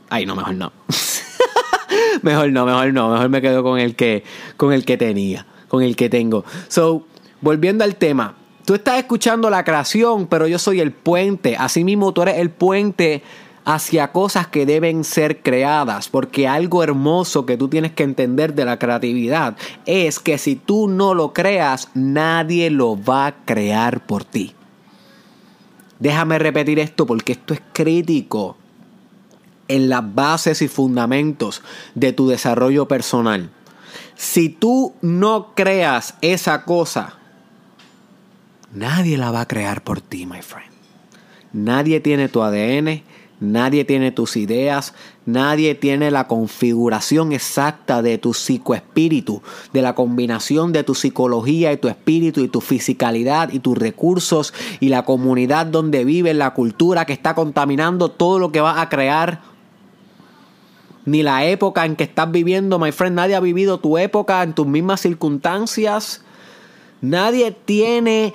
Ay, 0.09 0.25
no, 0.25 0.37
mejor 0.37 0.55
no. 0.55 0.73
mejor 2.23 2.53
no, 2.53 2.65
mejor 2.65 2.93
no. 2.93 3.11
Mejor 3.11 3.29
me 3.29 3.41
quedo 3.43 3.63
con 3.63 3.79
el 3.79 3.97
que, 3.97 4.25
con 4.57 4.73
el 4.73 4.85
que 4.85 4.97
tenía, 4.97 5.47
con 5.69 5.83
el 5.83 5.97
que 5.97 6.09
tengo. 6.09 6.45
So, 6.69 7.07
volviendo 7.41 7.85
al 7.85 7.97
tema. 7.97 8.37
Tú 8.71 8.77
estás 8.77 8.99
escuchando 8.99 9.51
la 9.51 9.65
creación, 9.65 10.29
pero 10.29 10.47
yo 10.47 10.57
soy 10.57 10.79
el 10.79 10.93
puente. 10.93 11.57
Asimismo, 11.57 12.13
tú 12.13 12.23
eres 12.23 12.39
el 12.39 12.51
puente 12.51 13.21
hacia 13.65 14.13
cosas 14.13 14.47
que 14.47 14.65
deben 14.65 15.03
ser 15.03 15.43
creadas, 15.43 16.09
porque 16.09 16.47
algo 16.47 16.85
hermoso 16.85 17.47
que 17.47 17.57
tú 17.57 17.67
tienes 17.67 17.91
que 17.91 18.05
entender 18.05 18.55
de 18.55 18.65
la 18.65 18.79
creatividad 18.79 19.57
es 19.87 20.21
que 20.21 20.39
si 20.39 20.55
tú 20.55 20.87
no 20.87 21.15
lo 21.15 21.33
creas, 21.33 21.89
nadie 21.95 22.71
lo 22.71 22.97
va 22.97 23.27
a 23.27 23.45
crear 23.45 24.07
por 24.07 24.23
ti. 24.23 24.55
Déjame 25.99 26.39
repetir 26.39 26.79
esto 26.79 27.07
porque 27.07 27.33
esto 27.33 27.55
es 27.55 27.63
crítico 27.73 28.57
en 29.67 29.89
las 29.89 30.15
bases 30.15 30.63
y 30.63 30.69
fundamentos 30.69 31.61
de 31.97 32.13
tu 32.13 32.29
desarrollo 32.29 32.87
personal. 32.87 33.51
Si 34.15 34.49
tú 34.49 34.95
no 35.01 35.55
creas 35.57 36.15
esa 36.21 36.65
cosa, 36.65 37.17
nadie 38.73 39.17
la 39.17 39.31
va 39.31 39.43
a 39.43 39.49
crear 39.49 39.83
por 39.83 40.01
ti, 40.01 40.27
my 40.27 40.43
friend. 40.43 40.71
Nadie 41.53 42.01
tiene 42.01 42.29
tu 42.29 42.43
ADN, 42.43 43.03
nadie 43.41 43.85
tiene 43.85 44.13
tus 44.13 44.37
ideas, 44.37 44.95
nadie 45.27 45.75
tiene 45.75 46.11
la 46.11 46.29
configuración 46.29 47.33
exacta 47.33 48.03
de 48.03 48.19
tu 48.19 48.35
psicoespíritu, 48.35 49.43
de 49.73 49.83
la 49.83 49.95
combinación 49.95 50.73
de 50.73 50.85
tu 50.85 50.95
psicología 50.95 51.73
y 51.73 51.79
tu 51.79 51.89
espíritu 51.89 52.43
y 52.43 52.49
tu 52.49 52.61
fisicalidad 52.61 53.53
y 53.53 53.59
tus 53.59 53.77
recursos 53.77 54.55
y 54.79 54.91
la 54.91 55.05
comunidad 55.05 55.67
donde 55.67 56.05
vive, 56.05 56.35
la 56.35 56.55
cultura 56.55 57.05
que 57.05 57.13
está 57.13 57.35
contaminando 57.35 58.11
todo 58.11 58.39
lo 58.39 58.53
que 58.53 58.61
va 58.61 58.81
a 58.81 58.89
crear 58.89 59.41
ni 61.05 61.23
la 61.23 61.45
época 61.47 61.87
en 61.87 61.97
que 61.97 62.05
estás 62.05 62.31
viviendo, 62.31 62.79
my 62.79 62.93
friend. 62.93 63.17
Nadie 63.17 63.35
ha 63.35 63.41
vivido 63.41 63.81
tu 63.81 63.99
época 63.99 64.43
en 64.43 64.53
tus 64.53 64.67
mismas 64.67 65.01
circunstancias. 65.01 66.23
Nadie 67.01 67.51
tiene 67.51 68.35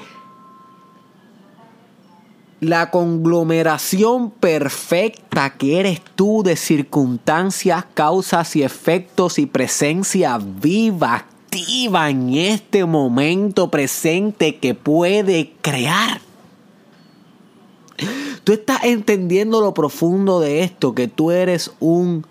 la 2.65 2.91
conglomeración 2.91 4.31
perfecta 4.31 5.51
que 5.51 5.79
eres 5.79 6.01
tú 6.15 6.43
de 6.43 6.55
circunstancias, 6.55 7.86
causas 7.93 8.55
y 8.55 8.63
efectos 8.63 9.39
y 9.39 9.45
presencia 9.45 10.38
viva, 10.39 11.13
activa 11.15 12.10
en 12.10 12.34
este 12.34 12.86
momento 12.86 13.72
presente 13.72 14.57
que 14.57 14.74
puede 14.74 15.53
crear. 15.62 16.19
Tú 18.43 18.51
estás 18.51 18.84
entendiendo 18.84 19.62
lo 19.62 19.74
profundo 19.74 20.39
de 20.39 20.63
esto, 20.63 20.93
que 20.93 21.07
tú 21.07 21.31
eres 21.31 21.72
un 21.79 22.25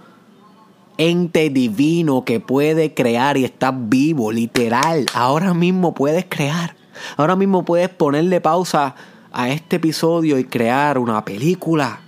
ente 0.99 1.51
divino 1.51 2.25
que 2.25 2.39
puede 2.39 2.95
crear 2.95 3.37
y 3.37 3.45
está 3.45 3.73
vivo, 3.73 4.31
literal. 4.31 5.07
Ahora 5.15 5.55
mismo 5.55 5.95
puedes 5.95 6.27
crear. 6.29 6.77
Ahora 7.17 7.35
mismo 7.35 7.65
puedes 7.65 7.89
ponerle 7.89 8.41
pausa 8.41 8.95
a 9.35 9.51
este 9.51 9.77
episodio 9.77 10.39
y 10.39 10.45
crear 10.45 10.97
una 10.97 11.25
película. 11.25 12.01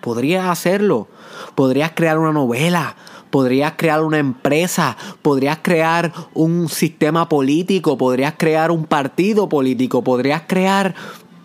Podrías 0.00 0.46
hacerlo. 0.46 1.08
Podrías 1.54 1.92
crear 1.92 2.18
una 2.18 2.32
novela. 2.32 2.96
Podrías 3.30 3.74
crear 3.76 4.02
una 4.02 4.18
empresa. 4.18 4.96
Podrías 5.22 5.58
crear 5.62 6.12
un 6.32 6.68
sistema 6.68 7.28
político. 7.28 7.98
Podrías 7.98 8.34
crear 8.36 8.70
un 8.70 8.86
partido 8.86 9.48
político. 9.48 10.02
Podrías 10.02 10.42
crear 10.46 10.94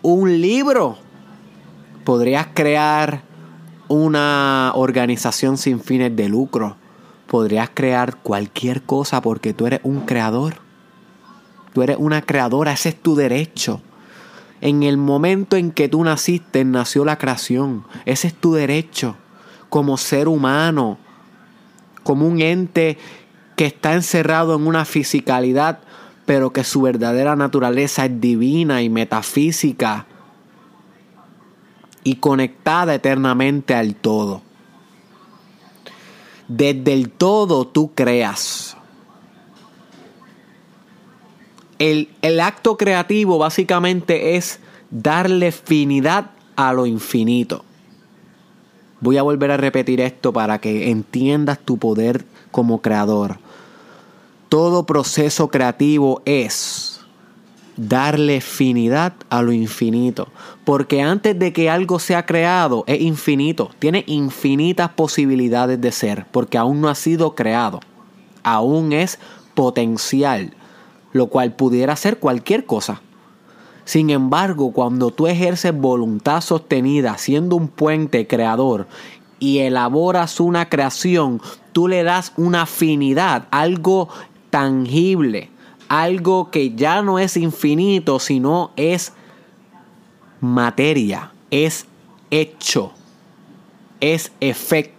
un 0.02 0.42
libro. 0.42 0.98
Podrías 2.06 2.48
crear 2.54 3.24
una 3.90 4.72
organización 4.76 5.58
sin 5.58 5.82
fines 5.82 6.16
de 6.16 6.30
lucro. 6.30 6.78
Podrías 7.28 7.70
crear 7.74 8.18
cualquier 8.18 8.84
cosa 8.84 9.22
porque 9.22 9.54
tú 9.54 9.68
eres 9.68 9.82
un 9.84 10.02
creador. 10.02 10.56
Tú 11.74 11.84
eres 11.84 11.98
una 12.00 12.22
creadora, 12.22 12.72
ese 12.72 12.90
es 12.90 13.02
tu 13.02 13.16
derecho. 13.16 13.82
En 14.62 14.84
el 14.84 14.98
momento 14.98 15.56
en 15.56 15.72
que 15.72 15.88
tú 15.88 16.04
naciste, 16.04 16.66
nació 16.66 17.06
la 17.06 17.18
creación. 17.18 17.86
Ese 18.06 18.28
es 18.28 18.34
tu 18.34 18.54
derecho 18.54 19.16
como 19.70 19.98
ser 19.98 20.28
humano, 20.28 20.98
como 22.04 22.28
un 22.28 22.42
ente 22.42 22.98
que 23.56 23.66
está 23.66 23.94
encerrado 23.94 24.56
en 24.56 24.68
una 24.68 24.86
fisicalidad, 24.86 25.80
pero 26.26 26.52
que 26.52 26.64
su 26.64 26.82
verdadera 26.82 27.36
naturaleza 27.36 28.06
es 28.06 28.22
divina 28.22 28.82
y 28.82 28.90
metafísica 28.90 30.06
y 32.04 32.16
conectada 32.16 32.96
eternamente 32.96 33.74
al 33.76 33.96
todo. 33.96 34.42
Desde 36.48 36.94
el 36.94 37.10
todo 37.12 37.68
tú 37.68 37.94
creas. 37.94 38.76
El, 41.80 42.10
el, 42.22 42.40
acto 42.40 42.78
creativo 42.78 43.38
básicamente 43.38 44.36
es 44.36 44.60
darle 44.92 45.52
finidad 45.52 46.32
a 46.56 46.74
lo 46.74 46.86
infinito. 46.86 47.64
Voy 49.00 49.18
a 49.18 49.24
volver 49.24 49.52
a 49.52 49.58
repetir 49.58 50.02
esto 50.02 50.34
para 50.34 50.60
que 50.60 50.92
entiendas 50.92 51.60
tu 51.60 51.78
poder 51.78 52.26
como 52.52 52.82
creador. 52.82 53.40
Todo 54.50 54.86
proceso 54.86 55.50
creativo 55.50 56.22
es 56.26 57.00
darle 57.80 58.42
finidad 58.42 59.14
a 59.30 59.42
lo 59.42 59.54
infinito. 59.54 60.28
Porque 60.66 61.02
antes 61.02 61.40
de 61.40 61.54
que 61.54 61.70
algo 61.70 62.00
sea 62.00 62.26
creado, 62.26 62.84
es 62.88 63.00
infinito. 63.02 63.72
Tiene 63.80 64.04
infinitas 64.08 64.90
posibilidades 64.90 65.80
de 65.80 65.92
ser, 65.92 66.26
porque 66.32 66.58
aún 66.58 66.82
no 66.82 66.90
ha 66.90 66.96
sido 66.96 67.36
creado. 67.36 67.80
Aún 68.44 68.92
es 68.92 69.20
potencial, 69.54 70.54
lo 71.12 71.28
cual 71.28 71.54
pudiera 71.56 71.96
ser 71.96 72.20
cualquier 72.20 72.66
cosa. 72.66 73.02
Sin 73.86 74.12
embargo, 74.12 74.72
cuando 74.72 75.12
tú 75.12 75.28
ejerces 75.28 75.76
voluntad 75.76 76.42
sostenida, 76.42 77.18
siendo 77.18 77.56
un 77.56 77.68
puente 77.68 78.28
creador, 78.28 78.88
y 79.40 79.60
elaboras 79.60 80.40
una 80.40 80.70
creación, 80.70 81.42
tú 81.72 81.88
le 81.88 82.04
das 82.04 82.34
una 82.38 82.64
afinidad, 82.64 83.48
algo 83.52 84.10
tangible, 84.50 85.50
algo 85.88 86.52
que 86.52 86.76
ya 86.76 87.02
no 87.02 87.20
es 87.20 87.38
infinito, 87.38 88.20
sino 88.20 88.72
es 88.76 89.14
materia, 90.42 91.32
es 91.50 91.86
hecho, 92.30 92.92
es 94.00 94.32
efecto. 94.40 94.99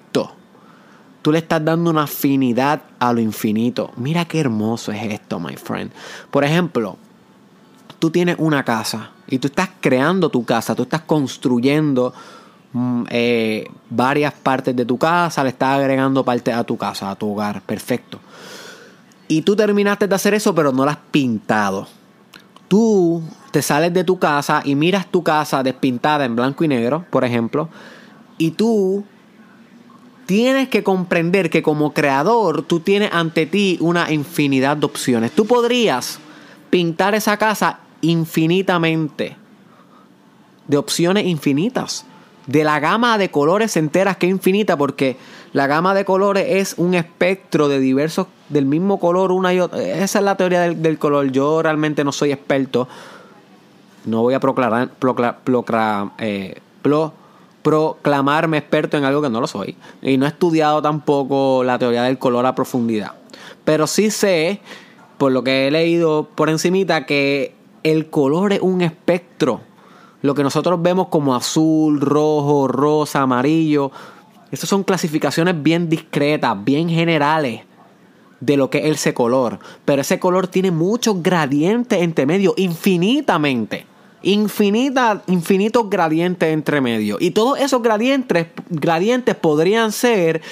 Tú 1.22 1.32
le 1.32 1.38
estás 1.38 1.64
dando 1.64 1.90
una 1.90 2.04
afinidad 2.04 2.82
a 2.98 3.12
lo 3.12 3.20
infinito. 3.20 3.92
Mira 3.96 4.24
qué 4.24 4.40
hermoso 4.40 4.92
es 4.92 5.02
esto, 5.12 5.38
my 5.38 5.56
friend. 5.56 5.90
Por 6.30 6.44
ejemplo, 6.44 6.96
tú 7.98 8.10
tienes 8.10 8.36
una 8.38 8.64
casa 8.64 9.10
y 9.28 9.38
tú 9.38 9.48
estás 9.48 9.68
creando 9.80 10.30
tu 10.30 10.44
casa, 10.44 10.74
tú 10.74 10.84
estás 10.84 11.02
construyendo 11.02 12.12
mm, 12.72 13.04
eh, 13.10 13.66
varias 13.90 14.32
partes 14.32 14.74
de 14.74 14.84
tu 14.84 14.98
casa, 14.98 15.44
le 15.44 15.50
estás 15.50 15.78
agregando 15.78 16.24
parte 16.24 16.52
a 16.52 16.64
tu 16.64 16.76
casa, 16.76 17.10
a 17.10 17.16
tu 17.16 17.32
hogar, 17.32 17.60
perfecto. 17.62 18.18
Y 19.28 19.42
tú 19.42 19.54
terminaste 19.54 20.08
de 20.08 20.14
hacer 20.14 20.34
eso, 20.34 20.54
pero 20.54 20.72
no 20.72 20.84
la 20.84 20.92
has 20.92 20.98
pintado. 21.10 21.86
Tú 22.66 23.22
te 23.50 23.62
sales 23.62 23.92
de 23.92 24.04
tu 24.04 24.18
casa 24.18 24.62
y 24.64 24.74
miras 24.74 25.06
tu 25.06 25.22
casa 25.22 25.62
despintada 25.62 26.24
en 26.24 26.34
blanco 26.34 26.64
y 26.64 26.68
negro, 26.68 27.04
por 27.10 27.24
ejemplo, 27.24 27.68
y 28.38 28.52
tú 28.52 29.04
tienes 30.30 30.68
que 30.68 30.84
comprender 30.84 31.50
que 31.50 31.60
como 31.60 31.92
creador 31.92 32.62
tú 32.62 32.78
tienes 32.78 33.10
ante 33.12 33.46
ti 33.46 33.78
una 33.80 34.12
infinidad 34.12 34.76
de 34.76 34.86
opciones. 34.86 35.32
Tú 35.32 35.44
podrías 35.44 36.20
pintar 36.70 37.16
esa 37.16 37.36
casa 37.36 37.80
infinitamente, 38.00 39.36
de 40.68 40.76
opciones 40.76 41.26
infinitas, 41.26 42.06
de 42.46 42.62
la 42.62 42.78
gama 42.78 43.18
de 43.18 43.32
colores 43.32 43.76
enteras 43.76 44.18
que 44.18 44.26
es 44.26 44.30
infinita, 44.30 44.76
porque 44.76 45.16
la 45.52 45.66
gama 45.66 45.94
de 45.94 46.04
colores 46.04 46.46
es 46.48 46.74
un 46.78 46.94
espectro 46.94 47.66
de 47.66 47.80
diversos, 47.80 48.28
del 48.50 48.66
mismo 48.66 49.00
color, 49.00 49.32
una 49.32 49.52
y 49.52 49.58
otra. 49.58 49.82
Esa 49.82 50.20
es 50.20 50.24
la 50.24 50.36
teoría 50.36 50.60
del, 50.60 50.98
color. 51.00 51.32
Yo 51.32 51.60
realmente 51.60 52.04
no 52.04 52.12
soy 52.12 52.30
experto. 52.30 52.86
No 54.04 54.22
voy 54.22 54.34
a 54.34 54.38
proclamar, 54.38 54.90
eh, 56.18 56.60
proclamarme 57.62 58.58
experto 58.58 58.96
en 58.96 59.04
algo 59.04 59.22
que 59.22 59.30
no 59.30 59.40
lo 59.40 59.46
soy. 59.46 59.76
Y 60.02 60.16
no 60.16 60.26
he 60.26 60.28
estudiado 60.28 60.82
tampoco 60.82 61.62
la 61.64 61.78
teoría 61.78 62.04
del 62.04 62.18
color 62.18 62.46
a 62.46 62.54
profundidad. 62.54 63.12
Pero 63.64 63.86
sí 63.86 64.10
sé, 64.10 64.60
por 65.18 65.32
lo 65.32 65.44
que 65.44 65.66
he 65.66 65.70
leído 65.70 66.28
por 66.34 66.50
encimita, 66.50 67.06
que 67.06 67.54
el 67.82 68.10
color 68.10 68.52
es 68.52 68.60
un 68.60 68.80
espectro. 68.80 69.60
Lo 70.22 70.34
que 70.34 70.42
nosotros 70.42 70.80
vemos 70.82 71.08
como 71.08 71.34
azul, 71.34 72.00
rojo, 72.00 72.68
rosa, 72.68 73.22
amarillo 73.22 73.90
estas 74.50 74.68
son 74.68 74.82
clasificaciones 74.82 75.62
bien 75.62 75.88
discretas, 75.88 76.56
bien 76.64 76.88
generales 76.88 77.62
de 78.40 78.56
lo 78.56 78.68
que 78.68 78.78
es 78.78 78.96
ese 78.96 79.14
color. 79.14 79.58
Pero 79.84 80.02
ese 80.02 80.18
color 80.18 80.48
tiene 80.48 80.70
muchos 80.70 81.22
gradientes 81.22 82.00
entre 82.02 82.26
medio, 82.26 82.54
infinitamente. 82.56 83.86
Infinita, 84.22 85.22
infinitos 85.26 85.88
gradientes 85.88 86.52
entre 86.52 86.80
medio. 86.80 87.16
Y 87.20 87.30
todos 87.30 87.58
esos 87.58 87.82
gradientes, 87.82 88.48
gradientes 88.68 89.34
podrían 89.34 89.92
ser 89.92 90.42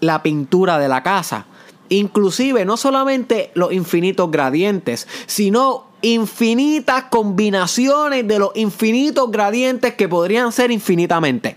la 0.00 0.22
pintura 0.22 0.78
de 0.78 0.88
la 0.88 1.02
casa. 1.02 1.46
Inclusive 1.88 2.64
no 2.64 2.76
solamente 2.76 3.50
los 3.54 3.72
infinitos 3.72 4.30
gradientes, 4.30 5.08
sino 5.26 5.86
infinitas 6.02 7.04
combinaciones 7.04 8.26
de 8.26 8.38
los 8.38 8.50
infinitos 8.54 9.30
gradientes 9.30 9.94
que 9.94 10.08
podrían 10.08 10.52
ser 10.52 10.70
infinitamente. 10.70 11.56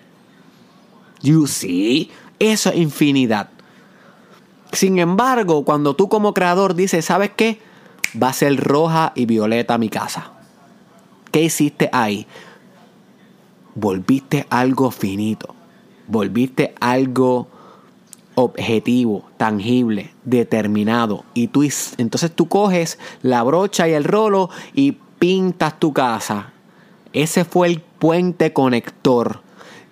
You 1.21 1.47
see, 1.47 2.12
eso 2.39 2.69
es 2.69 2.76
infinidad. 2.76 3.49
Sin 4.73 4.97
embargo, 4.97 5.63
cuando 5.63 5.95
tú 5.95 6.10
como 6.10 6.34
creador 6.34 6.73
dices, 6.73 7.06
¿sabes 7.06 7.32
qué? 7.36 7.60
Va 8.21 8.30
a 8.30 8.34
ser 8.34 8.58
roja 8.58 9.13
y 9.15 9.26
violeta 9.26 9.78
mi 9.78 9.89
casa. 9.89 10.32
¿Qué 11.34 11.41
hiciste 11.41 11.89
ahí? 11.91 12.28
Volviste 13.74 14.46
algo 14.52 14.91
finito. 14.91 15.56
Volviste 16.06 16.76
algo 16.80 17.48
objetivo, 18.36 19.26
tangible, 19.38 20.12
determinado. 20.26 21.26
Y 21.34 21.48
tú 21.48 21.63
entonces 21.98 22.32
tú 22.32 22.48
coges 22.48 23.00
la 23.24 23.41
brocha 23.41 23.88
y 23.88 23.93
el 23.93 24.04
rolo 24.04 24.52
y 24.76 25.00
pintas 25.17 25.80
tu 25.80 25.91
casa. 25.91 26.54
Ese 27.13 27.46
fue 27.46 27.65
el 27.65 27.82
puente 27.82 28.54
conector 28.54 29.41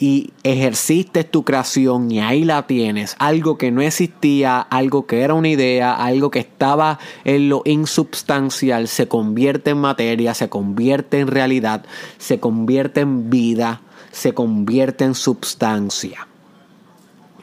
y 0.02 0.34
ejerciste 0.42 1.24
tu 1.24 1.46
creación 1.46 2.10
y 2.10 2.22
ahí 2.22 2.44
la 2.44 2.66
tienes. 2.66 3.16
Algo 3.20 3.60
que 3.60 3.70
no 3.70 3.84
existía, 3.84 4.60
algo 4.60 5.06
que 5.06 5.22
era 5.22 5.36
una 5.36 5.50
idea, 5.50 5.94
algo 5.94 6.32
que 6.32 6.40
estaba 6.40 6.98
en 7.24 7.50
lo 7.50 7.62
insubstancial, 7.66 8.88
se 8.88 9.08
convierte 9.08 9.70
en 9.70 9.78
materia, 9.78 10.34
se 10.34 10.50
convierte 10.50 11.20
en 11.20 11.28
realidad, 11.28 11.86
se 12.18 12.40
convierte 12.40 13.02
en 13.02 13.30
vida, 13.30 13.82
se 14.12 14.34
convierte 14.34 15.04
en 15.04 15.14
substancia. 15.14 16.28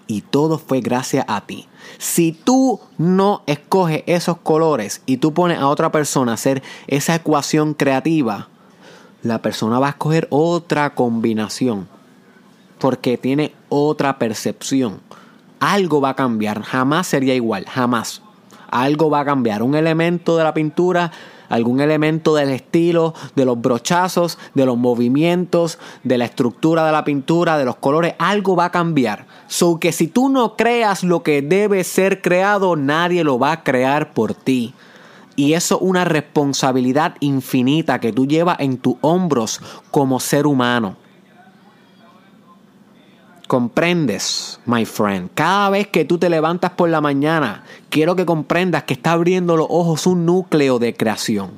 Y 0.09 0.23
todo 0.23 0.59
fue 0.59 0.81
gracias 0.81 1.27
a 1.29 1.43
ti. 1.43 1.69
Si 1.99 2.33
tú 2.33 2.81
no 2.97 3.45
escoges 3.47 4.03
esos 4.07 4.39
colores 4.39 5.03
y 5.07 5.19
tú 5.19 5.33
pones 5.33 5.61
a 5.61 5.69
otra 5.69 5.93
persona 5.93 6.33
a 6.33 6.35
hacer 6.35 6.65
esa 6.89 7.15
ecuación 7.15 7.75
creativa, 7.75 8.49
la 9.23 9.43
persona 9.43 9.79
va 9.79 9.87
a 9.87 9.91
escoger 9.91 10.27
otra 10.31 10.97
combinación 10.97 11.98
porque 12.79 13.19
tiene 13.19 13.53
otra 13.69 14.19
percepción. 14.19 15.01
Algo 15.61 16.01
va 16.01 16.11
a 16.11 16.17
cambiar, 16.17 16.63
jamás 16.63 17.07
sería 17.09 17.35
igual, 17.35 17.65
jamás. 17.67 18.23
Algo 18.71 19.11
va 19.11 19.21
a 19.21 19.25
cambiar, 19.25 19.63
un 19.63 19.75
elemento 19.75 20.37
de 20.37 20.45
la 20.45 20.55
pintura, 20.55 21.11
algún 21.49 21.81
elemento 21.81 22.35
del 22.35 22.51
estilo, 22.51 23.15
de 23.35 23.45
los 23.45 23.61
brochazos, 23.61 24.39
de 24.55 24.67
los 24.67 24.77
movimientos, 24.77 25.79
de 26.05 26.19
la 26.19 26.27
estructura 26.27 26.87
de 26.87 26.93
la 26.93 27.05
pintura, 27.05 27.59
de 27.59 27.65
los 27.65 27.77
colores, 27.77 28.15
algo 28.19 28.57
va 28.57 28.67
a 28.67 28.71
cambiar. 28.71 29.27
So 29.47 29.79
que 29.81 29.93
si 29.93 30.09
tú 30.09 30.29
no 30.29 30.57
creas 30.57 31.03
lo 31.03 31.23
que 31.23 31.43
debe 31.43 31.85
ser 31.85 32.21
creado, 32.21 32.77
nadie 32.77 33.25
lo 33.25 33.39
va 33.39 33.53
a 33.53 33.63
crear 33.63 34.13
por 34.13 34.35
ti. 34.35 34.75
Y 35.37 35.55
eso 35.55 35.77
es 35.77 35.83
una 35.83 36.05
responsabilidad 36.05 37.15
infinita 37.21 38.01
que 38.01 38.13
tú 38.13 38.27
llevas 38.27 38.59
en 38.61 38.77
tus 38.77 38.97
hombros 39.01 39.61
como 39.91 40.21
ser 40.21 40.47
humano. 40.47 40.97
Comprendes, 43.49 44.61
my 44.67 44.85
friend. 44.85 45.31
Cada 45.33 45.71
vez 45.71 45.89
que 45.89 46.05
tú 46.05 46.19
te 46.19 46.29
levantas 46.29 46.73
por 46.73 46.91
la 46.91 47.01
mañana, 47.01 47.65
quiero 47.89 48.15
que 48.15 48.27
comprendas 48.27 48.83
que 48.83 48.93
está 48.93 49.13
abriendo 49.13 49.57
los 49.57 49.67
ojos 49.71 50.07
un 50.07 50.27
núcleo 50.27 50.79
de 50.79 50.95
creación. 50.95 51.53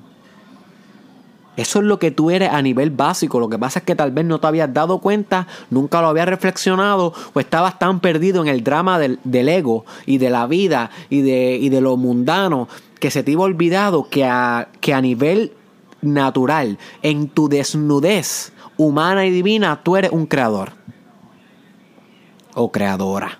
Eso 1.56 1.80
es 1.80 1.84
lo 1.84 1.98
que 1.98 2.12
tú 2.12 2.30
eres 2.30 2.50
a 2.52 2.62
nivel 2.62 2.90
básico. 2.90 3.40
Lo 3.40 3.48
que 3.48 3.58
pasa 3.58 3.80
es 3.80 3.84
que 3.84 3.96
tal 3.96 4.12
vez 4.12 4.24
no 4.24 4.38
te 4.38 4.46
habías 4.46 4.72
dado 4.72 5.00
cuenta, 5.00 5.48
nunca 5.68 6.00
lo 6.00 6.06
habías 6.06 6.28
reflexionado 6.28 7.12
o 7.34 7.40
estabas 7.40 7.80
tan 7.80 7.98
perdido 7.98 8.40
en 8.40 8.46
el 8.46 8.62
drama 8.62 9.00
del, 9.00 9.18
ego 9.48 9.84
y 10.06 10.18
de 10.18 10.30
la 10.30 10.46
vida 10.46 10.92
y 11.08 11.22
de, 11.22 11.58
y 11.60 11.70
de, 11.70 11.80
lo 11.80 11.96
mundano 11.96 12.68
que 13.00 13.10
se 13.10 13.24
te 13.24 13.32
iba 13.32 13.42
olvidado 13.42 14.08
que 14.08 14.24
a, 14.24 14.68
que 14.80 14.94
a 14.94 15.00
nivel 15.00 15.54
natural, 16.02 16.78
en 17.02 17.28
tu 17.28 17.48
desnudez 17.48 18.52
humana 18.76 19.26
y 19.26 19.30
divina, 19.30 19.80
tú 19.82 19.96
eres 19.96 20.12
un 20.12 20.26
creador 20.26 20.78
o 22.60 22.70
creadora. 22.70 23.38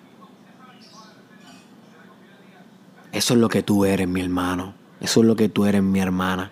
Eso 3.12 3.34
es 3.34 3.40
lo 3.40 3.48
que 3.48 3.62
tú 3.62 3.84
eres, 3.84 4.08
mi 4.08 4.20
hermano. 4.20 4.74
Eso 5.00 5.20
es 5.20 5.26
lo 5.26 5.36
que 5.36 5.48
tú 5.48 5.66
eres, 5.66 5.82
mi 5.82 6.00
hermana. 6.00 6.50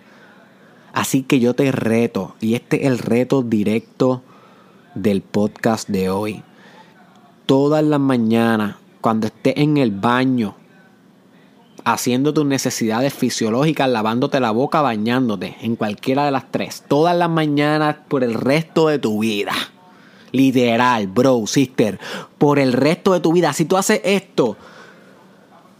Así 0.92 1.22
que 1.22 1.40
yo 1.40 1.54
te 1.54 1.70
reto, 1.72 2.34
y 2.40 2.54
este 2.54 2.82
es 2.82 2.86
el 2.86 2.98
reto 2.98 3.42
directo 3.42 4.22
del 4.94 5.22
podcast 5.22 5.88
de 5.88 6.10
hoy. 6.10 6.42
Todas 7.46 7.84
las 7.84 8.00
mañanas, 8.00 8.76
cuando 9.00 9.28
estés 9.28 9.54
en 9.56 9.76
el 9.76 9.92
baño, 9.92 10.56
haciendo 11.84 12.34
tus 12.34 12.44
necesidades 12.44 13.14
fisiológicas, 13.14 13.88
lavándote 13.88 14.40
la 14.40 14.50
boca, 14.50 14.82
bañándote, 14.82 15.56
en 15.62 15.76
cualquiera 15.76 16.24
de 16.24 16.32
las 16.32 16.50
tres, 16.50 16.84
todas 16.86 17.16
las 17.16 17.30
mañanas 17.30 17.96
por 18.08 18.24
el 18.24 18.34
resto 18.34 18.88
de 18.88 18.98
tu 18.98 19.20
vida 19.20 19.52
Literal, 20.32 21.06
bro, 21.06 21.46
sister. 21.46 21.98
Por 22.38 22.58
el 22.58 22.72
resto 22.72 23.12
de 23.12 23.20
tu 23.20 23.32
vida. 23.32 23.52
Si 23.52 23.64
tú 23.64 23.76
haces 23.76 24.00
esto 24.04 24.56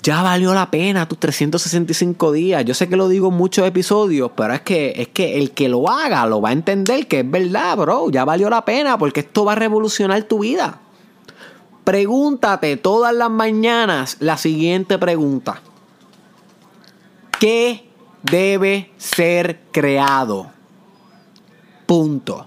ya 0.02 0.22
valió 0.22 0.54
la 0.54 0.70
pena 0.70 1.08
tus 1.08 1.18
365 1.18 2.32
días. 2.32 2.64
Yo 2.64 2.74
sé 2.74 2.88
que 2.88 2.96
lo 2.96 3.08
digo 3.08 3.28
en 3.28 3.34
muchos 3.34 3.66
episodios, 3.66 4.30
pero 4.36 4.54
es 4.54 4.60
que, 4.62 4.94
es 4.96 5.08
que 5.08 5.38
el 5.38 5.50
que 5.50 5.68
lo 5.68 5.88
haga 5.90 6.24
lo 6.26 6.40
va 6.40 6.50
a 6.50 6.52
entender 6.52 7.06
que 7.06 7.20
es 7.20 7.30
verdad, 7.30 7.76
bro. 7.76 8.10
Ya 8.10 8.24
valió 8.24 8.48
la 8.48 8.64
pena 8.64 8.96
porque 8.96 9.20
esto 9.20 9.44
va 9.44 9.52
a 9.52 9.56
revolucionar 9.56 10.22
tu 10.22 10.40
vida. 10.40 10.80
Pregúntate 11.84 12.76
todas 12.76 13.14
las 13.14 13.30
mañanas 13.30 14.16
la 14.20 14.36
siguiente 14.36 14.98
pregunta. 14.98 15.62
¿Qué 17.40 17.88
debe 18.22 18.92
ser 18.98 19.60
creado? 19.72 20.50
Punto. 21.86 22.46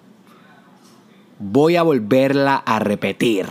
Voy 1.44 1.76
a 1.76 1.82
volverla 1.82 2.56
a 2.56 2.78
repetir 2.78 3.48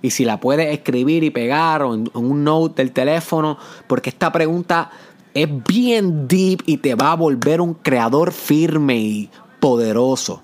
y 0.00 0.10
si 0.10 0.24
la 0.24 0.40
puedes 0.40 0.72
escribir 0.72 1.24
y 1.24 1.30
pegar 1.30 1.82
o 1.82 1.94
en, 1.94 2.10
un 2.14 2.44
note 2.44 2.82
del 2.82 2.92
teléfono, 2.92 3.58
porque 3.86 4.10
esta 4.10 4.32
pregunta 4.32 4.90
es 5.34 5.48
bien 5.64 6.26
deep 6.26 6.62
y 6.66 6.78
te 6.78 6.94
va 6.94 7.12
a 7.12 7.16
volver 7.16 7.60
un 7.60 7.74
creador 7.74 8.32
firme 8.32 8.96
y 8.96 9.30
poderoso. 9.60 10.42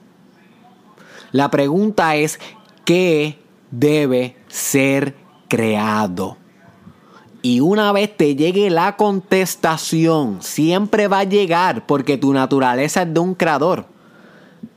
La 1.33 1.51
pregunta 1.51 2.17
es, 2.17 2.39
¿qué 2.85 3.39
debe 3.71 4.37
ser 4.49 5.15
creado? 5.49 6.37
Y 7.43 7.61
una 7.61 7.93
vez 7.93 8.17
te 8.17 8.37
llegue 8.37 8.71
la 8.71 8.97
contestación, 8.97 10.43
siempre 10.43 11.09
va 11.09 11.21
a 11.21 11.25
llegar 11.25 11.87
porque 11.87 12.17
tu 12.17 12.33
naturaleza 12.33 13.03
es 13.03 13.15
de 13.15 13.21
un 13.21 13.35
creador 13.35 13.94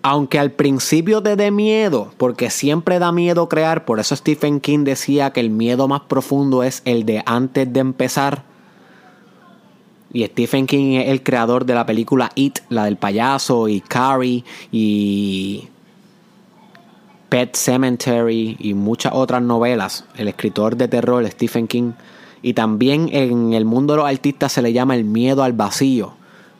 aunque 0.01 0.39
al 0.39 0.51
principio 0.51 1.21
te 1.21 1.35
dé 1.35 1.51
miedo, 1.51 2.11
porque 2.17 2.49
siempre 2.49 2.99
da 2.99 3.11
miedo 3.11 3.49
crear, 3.49 3.85
por 3.85 3.99
eso 3.99 4.15
Stephen 4.15 4.59
King 4.59 4.83
decía 4.83 5.31
que 5.31 5.39
el 5.39 5.49
miedo 5.49 5.87
más 5.87 6.01
profundo 6.01 6.63
es 6.63 6.81
el 6.85 7.05
de 7.05 7.23
antes 7.25 7.71
de 7.71 7.79
empezar. 7.79 8.43
Y 10.13 10.25
Stephen 10.25 10.67
King 10.67 10.93
es 10.93 11.09
el 11.09 11.23
creador 11.23 11.65
de 11.65 11.75
la 11.75 11.85
película 11.85 12.31
It, 12.35 12.59
la 12.69 12.85
del 12.85 12.97
payaso, 12.97 13.67
y 13.67 13.81
Carrie, 13.81 14.45
y 14.71 15.67
Pet 17.29 17.55
Cemetery, 17.55 18.55
y 18.59 18.73
muchas 18.73 19.11
otras 19.13 19.41
novelas. 19.41 20.05
El 20.15 20.29
escritor 20.29 20.77
de 20.77 20.87
terror, 20.87 21.27
Stephen 21.27 21.67
King. 21.67 21.91
Y 22.41 22.53
también 22.53 23.09
en 23.11 23.53
el 23.53 23.65
mundo 23.65 23.93
de 23.93 23.97
los 23.97 24.07
artistas 24.07 24.53
se 24.53 24.61
le 24.61 24.71
llama 24.71 24.95
el 24.95 25.03
miedo 25.03 25.43
al 25.43 25.53
vacío 25.53 26.13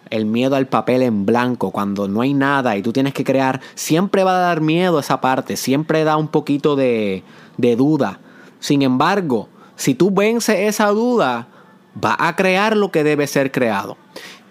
el 0.10 0.26
miedo 0.26 0.56
al 0.56 0.68
papel 0.68 1.02
en 1.02 1.26
blanco, 1.26 1.72
cuando 1.72 2.08
no 2.08 2.22
hay 2.22 2.34
nada 2.34 2.78
y 2.78 2.82
tú 2.82 2.94
tienes 2.94 3.14
que 3.14 3.24
crear, 3.24 3.62
siempre 3.76 4.24
va 4.24 4.38
a 4.38 4.42
dar 4.42 4.62
miedo 4.62 5.00
esa 5.00 5.22
parte, 5.22 5.58
siempre 5.58 6.04
da 6.04 6.18
un 6.18 6.28
poquito 6.28 6.76
de, 6.76 7.24
duda. 7.58 8.20
Sin 8.60 8.82
embargo, 8.82 9.50
si 9.76 9.94
tú 9.94 10.12
vences 10.12 10.60
esa 10.60 10.88
duda, 10.88 11.48
va 12.04 12.16
a 12.20 12.36
crear 12.36 12.76
lo 12.76 12.92
que 12.92 13.04
debe 13.04 13.28
ser 13.28 13.52
creado. 13.52 13.98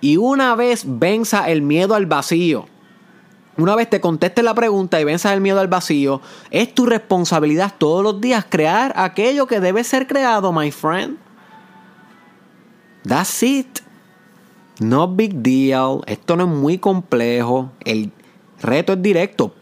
Y 0.01 0.16
una 0.16 0.55
vez 0.55 0.85
venza 0.87 1.49
el 1.49 1.62
miedo 1.62 1.95
al 1.95 2.07
vacío, 2.07 2.66
una 3.59 3.75
vez 3.75 3.88
te 3.88 4.03
contestes 4.03 4.45
la 4.45 4.55
pregunta 4.55 5.01
y 5.01 5.05
venzas 5.05 5.33
el 5.33 5.40
miedo 5.40 5.61
al 5.61 5.69
vacío, 5.69 6.21
es 6.51 6.75
tu 6.75 6.85
responsabilidad 6.85 7.73
todos 7.79 8.03
los 8.03 8.21
días 8.21 8.45
crear 8.49 8.92
aquello 8.97 9.47
que 9.47 9.61
debe 9.61 9.83
ser 9.83 10.07
creado, 10.07 10.53
my 10.53 10.71
friend. 10.71 11.16
That's 13.07 13.42
it. 13.42 13.86
No 14.79 15.09
big 15.09 15.37
deal, 15.37 16.03
esto 16.07 16.37
no 16.37 16.45
es 16.45 16.51
muy 16.51 16.79
complejo, 16.79 17.73
el 17.85 18.12
reto 18.61 18.93
es 18.93 19.03
directo. 19.03 19.55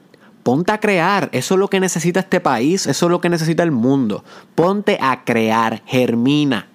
Ponte 0.43 0.73
a 0.73 0.81
crear, 0.81 1.31
eso 1.33 1.55
es 1.55 1.61
lo 1.61 1.69
que 1.69 1.81
necesita 1.81 2.21
este 2.21 2.41
país, 2.41 2.87
eso 2.87 3.07
es 3.07 3.11
lo 3.11 3.21
que 3.21 3.31
necesita 3.31 3.63
el 3.63 3.71
mundo. 3.71 4.25
Ponte 4.55 4.99
a 5.01 5.25
crear, 5.25 5.83
germina. 5.87 6.69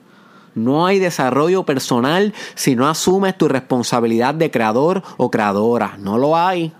No 0.56 0.88
hay 0.88 1.00
desarrollo 1.00 1.64
personal 1.66 2.34
si 2.56 2.76
no 2.76 2.88
asumes 2.88 3.38
tu 3.38 3.48
responsabilidad 3.48 4.34
de 4.34 4.50
creador 4.50 5.04
o 5.18 5.30
creadora. 5.30 5.98
No 6.00 6.18
lo 6.18 6.36
hay. 6.36 6.74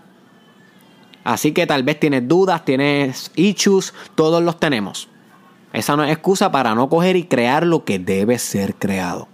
Así 1.24 1.52
que 1.52 1.66
tal 1.66 1.82
vez 1.82 2.00
tienes 2.00 2.26
dudas, 2.26 2.64
tienes 2.64 3.30
issues, 3.36 3.94
todos 4.14 4.42
los 4.42 4.58
tenemos. 4.58 5.08
Esa 5.72 5.94
no 5.94 6.04
es 6.04 6.10
excusa 6.10 6.50
para 6.50 6.74
no 6.74 6.88
coger 6.88 7.16
y 7.16 7.24
crear 7.24 7.66
lo 7.66 7.84
que 7.84 7.98
debe 7.98 8.38
ser 8.38 8.74
creado. 8.74 9.28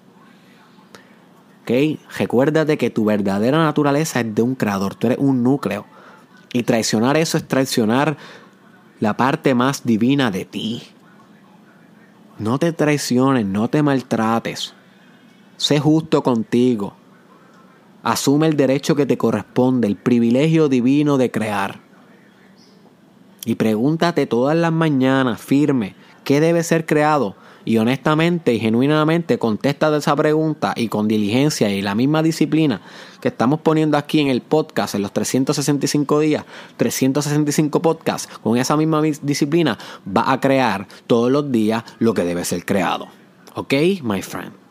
Recuérdate 2.18 2.78
que 2.78 2.90
tu 2.90 3.04
verdadera 3.04 3.58
naturaleza 3.58 4.20
es 4.20 4.34
de 4.34 4.42
un 4.42 4.54
creador, 4.54 4.94
tú 4.94 5.08
eres 5.08 5.18
un 5.18 5.42
núcleo. 5.42 5.84
Y 6.52 6.62
traicionar 6.62 7.16
eso 7.16 7.36
es 7.36 7.46
traicionar 7.46 8.16
la 9.00 9.16
parte 9.16 9.54
más 9.54 9.84
divina 9.84 10.30
de 10.30 10.44
ti. 10.44 10.82
No 12.38 12.58
te 12.58 12.72
traiciones, 12.72 13.44
no 13.46 13.68
te 13.68 13.82
maltrates. 13.82 14.74
Sé 15.56 15.80
justo 15.80 16.22
contigo. 16.22 16.94
Asume 18.02 18.46
el 18.46 18.56
derecho 18.56 18.94
que 18.94 19.06
te 19.06 19.18
corresponde, 19.18 19.88
el 19.88 19.96
privilegio 19.96 20.68
divino 20.68 21.18
de 21.18 21.30
crear. 21.30 21.80
Y 23.44 23.56
pregúntate 23.56 24.26
todas 24.26 24.56
las 24.56 24.72
mañanas, 24.72 25.40
firme, 25.40 25.94
¿qué 26.24 26.40
debe 26.40 26.62
ser 26.62 26.86
creado? 26.86 27.36
Y 27.66 27.76
honestamente 27.76 28.54
y 28.54 28.60
genuinamente 28.60 29.38
contesta 29.38 29.90
de 29.90 29.98
esa 29.98 30.16
pregunta 30.16 30.72
y 30.74 30.88
con 30.88 31.08
diligencia 31.08 31.68
y 31.68 31.82
la 31.82 31.94
misma 31.94 32.22
disciplina 32.22 32.80
que 33.20 33.28
estamos 33.28 33.60
poniendo 33.60 33.98
aquí 33.98 34.20
en 34.20 34.28
el 34.28 34.40
podcast 34.40 34.94
en 34.94 35.02
los 35.02 35.12
365 35.12 36.20
días, 36.20 36.44
365 36.78 37.82
podcasts, 37.82 38.28
con 38.42 38.56
esa 38.56 38.76
misma 38.78 39.02
disciplina 39.02 39.76
va 40.16 40.32
a 40.32 40.40
crear 40.40 40.86
todos 41.06 41.30
los 41.30 41.52
días 41.52 41.84
lo 41.98 42.14
que 42.14 42.24
debe 42.24 42.44
ser 42.44 42.64
creado. 42.64 43.08
¿Ok, 43.54 43.74
my 44.02 44.22
friend? 44.22 44.65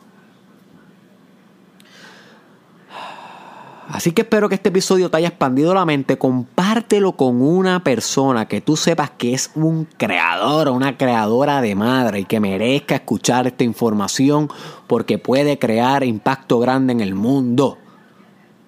Así 3.88 4.12
que 4.12 4.22
espero 4.22 4.48
que 4.48 4.56
este 4.56 4.70
episodio 4.70 5.10
te 5.10 5.18
haya 5.18 5.28
expandido 5.28 5.72
la 5.72 5.84
mente. 5.84 6.18
Compártelo 6.18 7.12
con 7.12 7.40
una 7.40 7.84
persona 7.84 8.46
que 8.46 8.60
tú 8.60 8.76
sepas 8.76 9.10
que 9.10 9.32
es 9.32 9.50
un 9.54 9.86
creador 9.96 10.68
o 10.68 10.72
una 10.74 10.96
creadora 10.96 11.60
de 11.60 11.74
madre 11.74 12.20
y 12.20 12.24
que 12.24 12.40
merezca 12.40 12.96
escuchar 12.96 13.46
esta 13.46 13.64
información 13.64 14.50
porque 14.86 15.18
puede 15.18 15.58
crear 15.58 16.02
impacto 16.02 16.58
grande 16.58 16.92
en 16.92 17.00
el 17.00 17.14
mundo. 17.14 17.78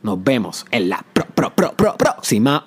Nos 0.02 0.22
vemos 0.22 0.64
en 0.70 0.88
la 0.88 1.04
pro, 1.12 1.26
pro, 1.34 1.52
pro, 1.54 1.72
pro, 1.72 1.96
próxima 1.96 2.64